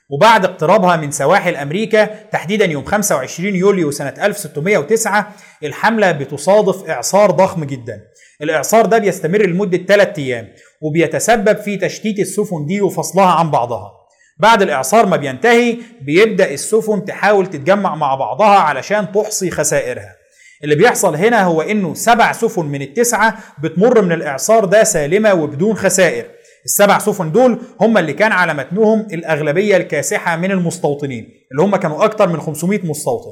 وبعد 0.09 0.45
اقترابها 0.45 0.95
من 0.95 1.11
سواحل 1.11 1.55
أمريكا 1.55 2.05
تحديدا 2.05 2.65
يوم 2.65 2.85
25 2.85 3.55
يوليو 3.55 3.91
سنة 3.91 4.13
1609 4.23 5.33
الحملة 5.63 6.11
بتصادف 6.11 6.89
إعصار 6.89 7.31
ضخم 7.31 7.63
جدا. 7.63 8.01
الإعصار 8.41 8.85
ده 8.85 8.97
بيستمر 8.97 9.45
لمدة 9.45 9.77
3 9.77 10.21
أيام 10.21 10.47
وبيتسبب 10.81 11.57
في 11.57 11.77
تشتيت 11.77 12.19
السفن 12.19 12.65
دي 12.65 12.81
وفصلها 12.81 13.25
عن 13.25 13.51
بعضها. 13.51 13.91
بعد 14.39 14.61
الإعصار 14.61 15.05
ما 15.05 15.17
بينتهي 15.17 15.77
بيبدأ 16.01 16.51
السفن 16.53 17.05
تحاول 17.05 17.47
تتجمع 17.47 17.95
مع 17.95 18.15
بعضها 18.15 18.59
علشان 18.59 19.11
تحصي 19.11 19.51
خسائرها. 19.51 20.15
اللي 20.63 20.75
بيحصل 20.75 21.15
هنا 21.15 21.43
هو 21.43 21.61
إنه 21.61 21.93
سبع 21.93 22.31
سفن 22.31 22.65
من 22.65 22.81
التسعة 22.81 23.37
بتمر 23.63 24.01
من 24.01 24.11
الإعصار 24.11 24.65
ده 24.65 24.83
سالمة 24.83 25.33
وبدون 25.33 25.75
خسائر. 25.75 26.25
السبع 26.65 26.99
سفن 26.99 27.31
دول 27.31 27.59
هم 27.81 27.97
اللي 27.97 28.13
كان 28.13 28.31
على 28.31 28.53
متنهم 28.53 29.07
الأغلبية 29.13 29.77
الكاسحة 29.77 30.35
من 30.37 30.51
المستوطنين 30.51 31.29
اللي 31.51 31.63
هم 31.63 31.75
كانوا 31.75 32.05
أكتر 32.05 32.29
من 32.29 32.41
500 32.41 32.79
مستوطن. 32.85 33.31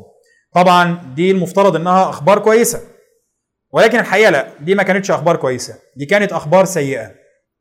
طبعا 0.55 1.13
دي 1.15 1.31
المفترض 1.31 1.75
إنها 1.75 2.09
أخبار 2.09 2.39
كويسة 2.39 2.79
ولكن 3.73 3.99
الحقيقة 3.99 4.29
لا 4.31 4.47
دي 4.61 4.75
ما 4.75 4.83
كانتش 4.83 5.11
أخبار 5.11 5.35
كويسة 5.35 5.73
دي 5.97 6.05
كانت 6.05 6.33
أخبار 6.33 6.65
سيئة. 6.65 7.11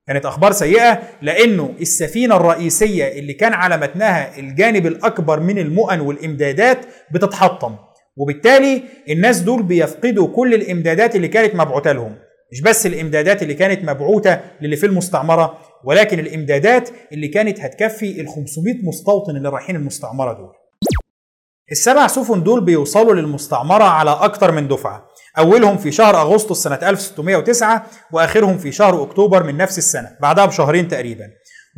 كانت 0.06 0.26
أخبار 0.26 0.52
سيئة 0.52 1.02
لأنه 1.22 1.74
السفينة 1.80 2.36
الرئيسية 2.36 3.04
اللي 3.18 3.32
كان 3.32 3.52
على 3.52 3.76
متنها 3.76 4.38
الجانب 4.38 4.86
الأكبر 4.86 5.40
من 5.40 5.58
المؤن 5.58 6.00
والإمدادات 6.00 6.86
بتتحطم. 7.14 7.76
وبالتالي 8.16 8.82
الناس 9.10 9.40
دول 9.40 9.62
بيفقدوا 9.62 10.28
كل 10.28 10.54
الإمدادات 10.54 11.16
اللي 11.16 11.28
كانت 11.28 11.54
مبعوثة 11.54 11.92
لهم. 11.92 12.16
مش 12.52 12.60
بس 12.60 12.86
الإمدادات 12.86 13.42
اللي 13.42 13.54
كانت 13.54 13.84
مبعوثة 13.90 14.40
للي 14.60 14.76
في 14.76 14.86
المستعمرة 14.86 15.58
ولكن 15.84 16.18
الإمدادات 16.18 16.88
اللي 17.12 17.28
كانت 17.28 17.60
هتكفي 17.60 18.20
ال 18.20 18.28
500 18.28 18.74
مستوطن 18.84 19.36
اللي 19.36 19.48
رايحين 19.48 19.76
المستعمرة 19.76 20.32
دول. 20.32 20.52
السبع 21.72 22.06
سفن 22.06 22.42
دول 22.42 22.64
بيوصلوا 22.64 23.14
للمستعمرة 23.14 23.84
على 23.84 24.10
أكتر 24.10 24.52
من 24.52 24.68
دفعة. 24.68 25.05
أولهم 25.38 25.76
في 25.76 25.92
شهر 25.92 26.20
أغسطس 26.20 26.62
سنة 26.62 26.74
1609 26.82 27.86
وآخرهم 28.12 28.58
في 28.58 28.72
شهر 28.72 29.02
أكتوبر 29.02 29.42
من 29.42 29.56
نفس 29.56 29.78
السنة 29.78 30.10
بعدها 30.20 30.46
بشهرين 30.46 30.88
تقريبا. 30.88 31.24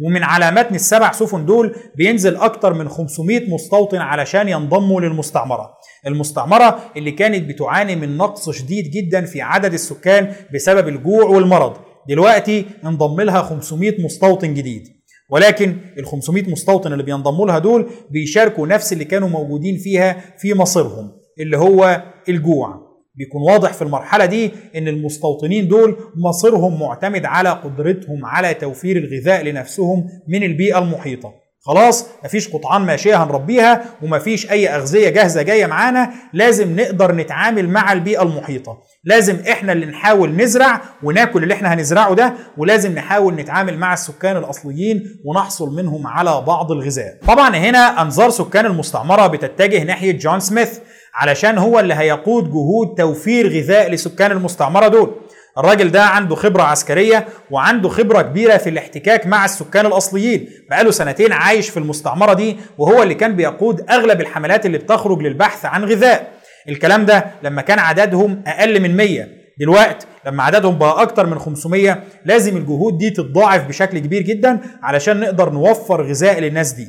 ومن 0.05 0.23
على 0.23 0.51
متن 0.51 0.75
السبع 0.75 1.13
سفن 1.13 1.47
دول 1.47 1.77
بينزل 1.97 2.37
أكتر 2.37 2.75
من 2.75 2.89
500 2.89 3.51
مستوطن 3.51 3.99
علشان 3.99 4.49
ينضموا 4.49 5.01
للمستعمرة. 5.01 5.71
المستعمرة 6.07 6.81
اللي 6.97 7.11
كانت 7.11 7.49
بتعاني 7.49 7.97
من 7.97 8.17
نقص 8.17 8.51
شديد 8.51 8.91
جدا 8.91 9.25
في 9.25 9.43
عدد 9.43 9.73
السكان 9.73 10.33
بسبب 10.55 10.89
الجوع 10.89 11.25
والمرض. 11.25 11.77
دلوقتي 12.09 12.67
انضم 12.85 13.21
لها 13.21 13.43
500 13.43 14.05
مستوطن 14.05 14.55
جديد. 14.55 14.83
ولكن 15.31 15.77
ال 15.99 16.07
500 16.07 16.51
مستوطن 16.51 16.93
اللي 16.93 17.03
بينضموا 17.05 17.47
لها 17.47 17.59
دول 17.59 17.91
بيشاركوا 18.11 18.67
نفس 18.67 18.93
اللي 18.93 19.05
كانوا 19.05 19.29
موجودين 19.29 19.77
فيها 19.77 20.17
في 20.39 20.55
مصيرهم 20.55 21.13
اللي 21.41 21.57
هو 21.59 22.03
الجوع. 22.29 22.88
بيكون 23.19 23.43
واضح 23.43 23.73
في 23.73 23.83
المرحلة 23.83 24.25
دي 24.25 24.51
إن 24.77 24.89
المستوطنين 24.89 25.69
دول 25.69 25.97
مصيرهم 26.17 26.81
معتمد 26.81 27.25
على 27.25 27.49
قدرتهم 27.51 28.25
على 28.25 28.55
توفير 28.55 28.97
الغذاء 28.97 29.43
لنفسهم 29.45 30.09
من 30.29 30.43
البيئة 30.43 30.79
المحيطة. 30.79 31.33
خلاص 31.61 32.07
مفيش 32.25 32.49
قطعان 32.49 32.83
ماشية 32.83 33.23
هنربيها 33.25 33.85
ومفيش 34.03 34.51
أي 34.51 34.69
أغذية 34.69 35.09
جاهزة 35.09 35.43
جاية 35.43 35.67
معانا 35.67 36.11
لازم 36.33 36.81
نقدر 36.81 37.15
نتعامل 37.15 37.69
مع 37.69 37.93
البيئة 37.93 38.23
المحيطة. 38.23 38.79
لازم 39.05 39.37
إحنا 39.51 39.73
اللي 39.73 39.87
نحاول 39.87 40.37
نزرع 40.37 40.81
وناكل 41.03 41.43
اللي 41.43 41.55
إحنا 41.55 41.75
هنزرعه 41.75 42.15
ده 42.15 42.35
ولازم 42.57 42.93
نحاول 42.95 43.35
نتعامل 43.35 43.79
مع 43.79 43.93
السكان 43.93 44.37
الأصليين 44.37 45.21
ونحصل 45.25 45.77
منهم 45.77 46.07
على 46.07 46.45
بعض 46.47 46.73
الغذاء. 46.73 47.19
طبعا 47.27 47.57
هنا 47.57 48.03
أنظار 48.03 48.31
سكان 48.31 48.67
المستعمرة 48.67 49.27
بتتجه 49.27 49.83
ناحية 49.85 50.13
جون 50.13 50.41
سميث 50.41 50.79
علشان 51.15 51.59
هو 51.59 51.81
اللي 51.81 51.95
هيقود 51.95 52.45
جهود 52.51 52.95
توفير 52.99 53.49
غذاء 53.49 53.91
لسكان 53.91 54.33
المستعمرة 54.33 54.89
دول. 54.89 55.15
الراجل 55.59 55.91
ده 55.91 56.03
عنده 56.05 56.35
خبرة 56.35 56.63
عسكرية 56.63 57.29
وعنده 57.51 57.89
خبرة 57.89 58.23
كبيرة 58.23 58.57
في 58.57 58.71
الاحتكاك 58.71 59.27
مع 59.27 59.45
السكان 59.45 59.87
الأصليين. 59.87 60.49
بقاله 60.71 60.91
سنتين 60.91 61.33
عايش 61.33 61.69
في 61.71 61.77
المستعمرة 61.77 62.33
دي 62.33 62.57
وهو 62.79 63.03
اللي 63.03 63.15
كان 63.15 63.37
بيقود 63.37 63.91
أغلب 63.91 64.21
الحملات 64.21 64.67
اللي 64.67 64.79
بتخرج 64.79 65.23
للبحث 65.23 65.65
عن 65.65 65.85
غذاء. 65.85 66.38
الكلام 66.69 67.05
ده 67.07 67.25
لما 67.43 67.63
كان 67.63 67.79
عددهم 67.79 68.43
أقل 68.47 68.81
من 68.81 68.97
100 68.97 69.27
دلوقتي 69.61 70.07
لما 70.27 70.43
عددهم 70.43 70.79
بقى 70.79 71.03
أكتر 71.03 71.27
من 71.27 71.39
500 71.39 72.03
لازم 72.25 72.57
الجهود 72.57 72.99
دي 72.99 73.11
تتضاعف 73.11 73.67
بشكل 73.69 73.99
كبير 73.99 74.23
جدا 74.23 74.61
علشان 74.83 75.21
نقدر 75.21 75.51
نوفر 75.51 76.03
غذاء 76.03 76.41
للناس 76.41 76.73
دي. 76.73 76.89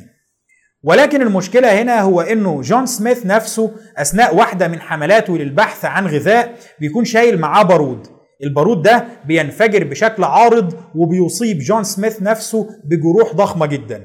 ولكن 0.82 1.22
المشكلة 1.22 1.82
هنا 1.82 2.00
هو 2.00 2.20
إنه 2.20 2.60
جون 2.62 2.86
سميث 2.86 3.26
نفسه 3.26 3.70
أثناء 3.96 4.36
واحدة 4.36 4.68
من 4.68 4.80
حملاته 4.80 5.38
للبحث 5.38 5.84
عن 5.84 6.06
غذاء 6.06 6.54
بيكون 6.80 7.04
شايل 7.04 7.38
معاه 7.38 7.62
بارود. 7.62 8.06
البارود 8.44 8.82
ده 8.82 9.04
بينفجر 9.24 9.84
بشكل 9.84 10.24
عارض 10.24 10.74
وبيصيب 10.94 11.58
جون 11.58 11.84
سميث 11.84 12.22
نفسه 12.22 12.68
بجروح 12.84 13.34
ضخمة 13.34 13.66
جدا. 13.66 14.04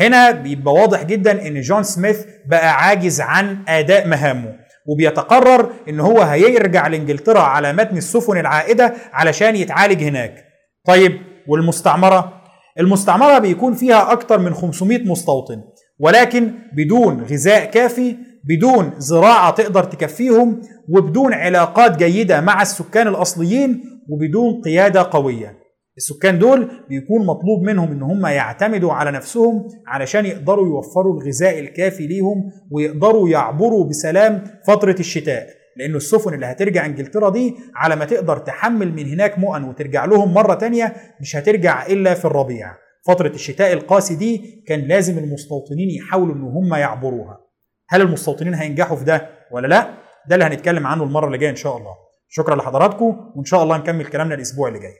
هنا 0.00 0.30
بيبقى 0.30 0.74
واضح 0.74 1.02
جدا 1.02 1.46
إن 1.46 1.60
جون 1.60 1.82
سميث 1.82 2.24
بقى 2.50 2.74
عاجز 2.84 3.20
عن 3.20 3.58
أداء 3.68 4.08
مهامه. 4.08 4.63
وبيتقرر 4.86 5.72
إن 5.88 6.00
هو 6.00 6.20
هيرجع 6.22 6.86
لإنجلترا 6.86 7.40
على 7.40 7.72
متن 7.72 7.96
السفن 7.96 8.38
العائدة 8.38 8.94
علشان 9.12 9.56
يتعالج 9.56 10.02
هناك. 10.02 10.44
طيب 10.86 11.18
والمستعمرة؟ 11.48 12.32
المستعمرة 12.80 13.38
بيكون 13.38 13.74
فيها 13.74 14.12
أكتر 14.12 14.38
من 14.38 14.54
500 14.54 14.98
مستوطن 14.98 15.62
ولكن 16.00 16.52
بدون 16.76 17.22
غذاء 17.22 17.64
كافي 17.64 18.16
بدون 18.44 18.92
زراعة 18.98 19.50
تقدر 19.50 19.84
تكفيهم 19.84 20.60
وبدون 20.88 21.34
علاقات 21.34 21.96
جيدة 21.96 22.40
مع 22.40 22.62
السكان 22.62 23.08
الأصليين 23.08 23.82
وبدون 24.08 24.60
قيادة 24.60 25.08
قوية. 25.12 25.63
السكان 25.96 26.38
دول 26.38 26.70
بيكون 26.88 27.26
مطلوب 27.26 27.62
منهم 27.62 27.92
إن 27.92 28.02
هم 28.02 28.26
يعتمدوا 28.26 28.92
على 28.92 29.10
نفسهم 29.10 29.68
علشان 29.86 30.26
يقدروا 30.26 30.66
يوفروا 30.66 31.20
الغذاء 31.20 31.58
الكافي 31.58 32.06
ليهم 32.06 32.50
ويقدروا 32.70 33.28
يعبروا 33.28 33.88
بسلام 33.88 34.44
فترة 34.66 34.96
الشتاء. 35.00 35.46
لأن 35.76 35.94
السفن 35.96 36.34
اللي 36.34 36.46
هترجع 36.46 36.86
إنجلترا 36.86 37.30
دي 37.30 37.54
على 37.74 37.96
ما 37.96 38.04
تقدر 38.04 38.38
تحمل 38.38 38.92
من 38.92 39.06
هناك 39.08 39.38
مؤن 39.38 39.64
وترجع 39.64 40.04
لهم 40.04 40.34
مرة 40.34 40.54
تانية 40.54 40.94
مش 41.20 41.36
هترجع 41.36 41.86
إلا 41.86 42.14
في 42.14 42.24
الربيع. 42.24 42.74
فترة 43.06 43.28
الشتاء 43.28 43.72
القاسي 43.72 44.14
دي 44.16 44.64
كان 44.68 44.80
لازم 44.80 45.18
المستوطنين 45.18 45.90
يحاولوا 45.90 46.34
إن 46.34 46.42
هم 46.42 46.74
يعبروها. 46.74 47.38
هل 47.88 48.00
المستوطنين 48.00 48.54
هينجحوا 48.54 48.96
في 48.96 49.04
ده 49.04 49.28
ولا 49.52 49.66
لا؟ 49.66 49.88
ده 50.28 50.34
اللي 50.34 50.44
هنتكلم 50.44 50.86
عنه 50.86 51.02
المرة 51.04 51.26
اللي 51.26 51.38
جاية 51.38 51.50
إن 51.50 51.56
شاء 51.56 51.76
الله. 51.76 51.92
شكرا 52.28 52.56
لحضراتكم 52.56 53.16
وإن 53.36 53.44
شاء 53.44 53.62
الله 53.62 53.76
نكمل 53.76 54.06
كلامنا 54.06 54.34
الأسبوع 54.34 54.68
اللي 54.68 54.80
جاي. 54.80 54.94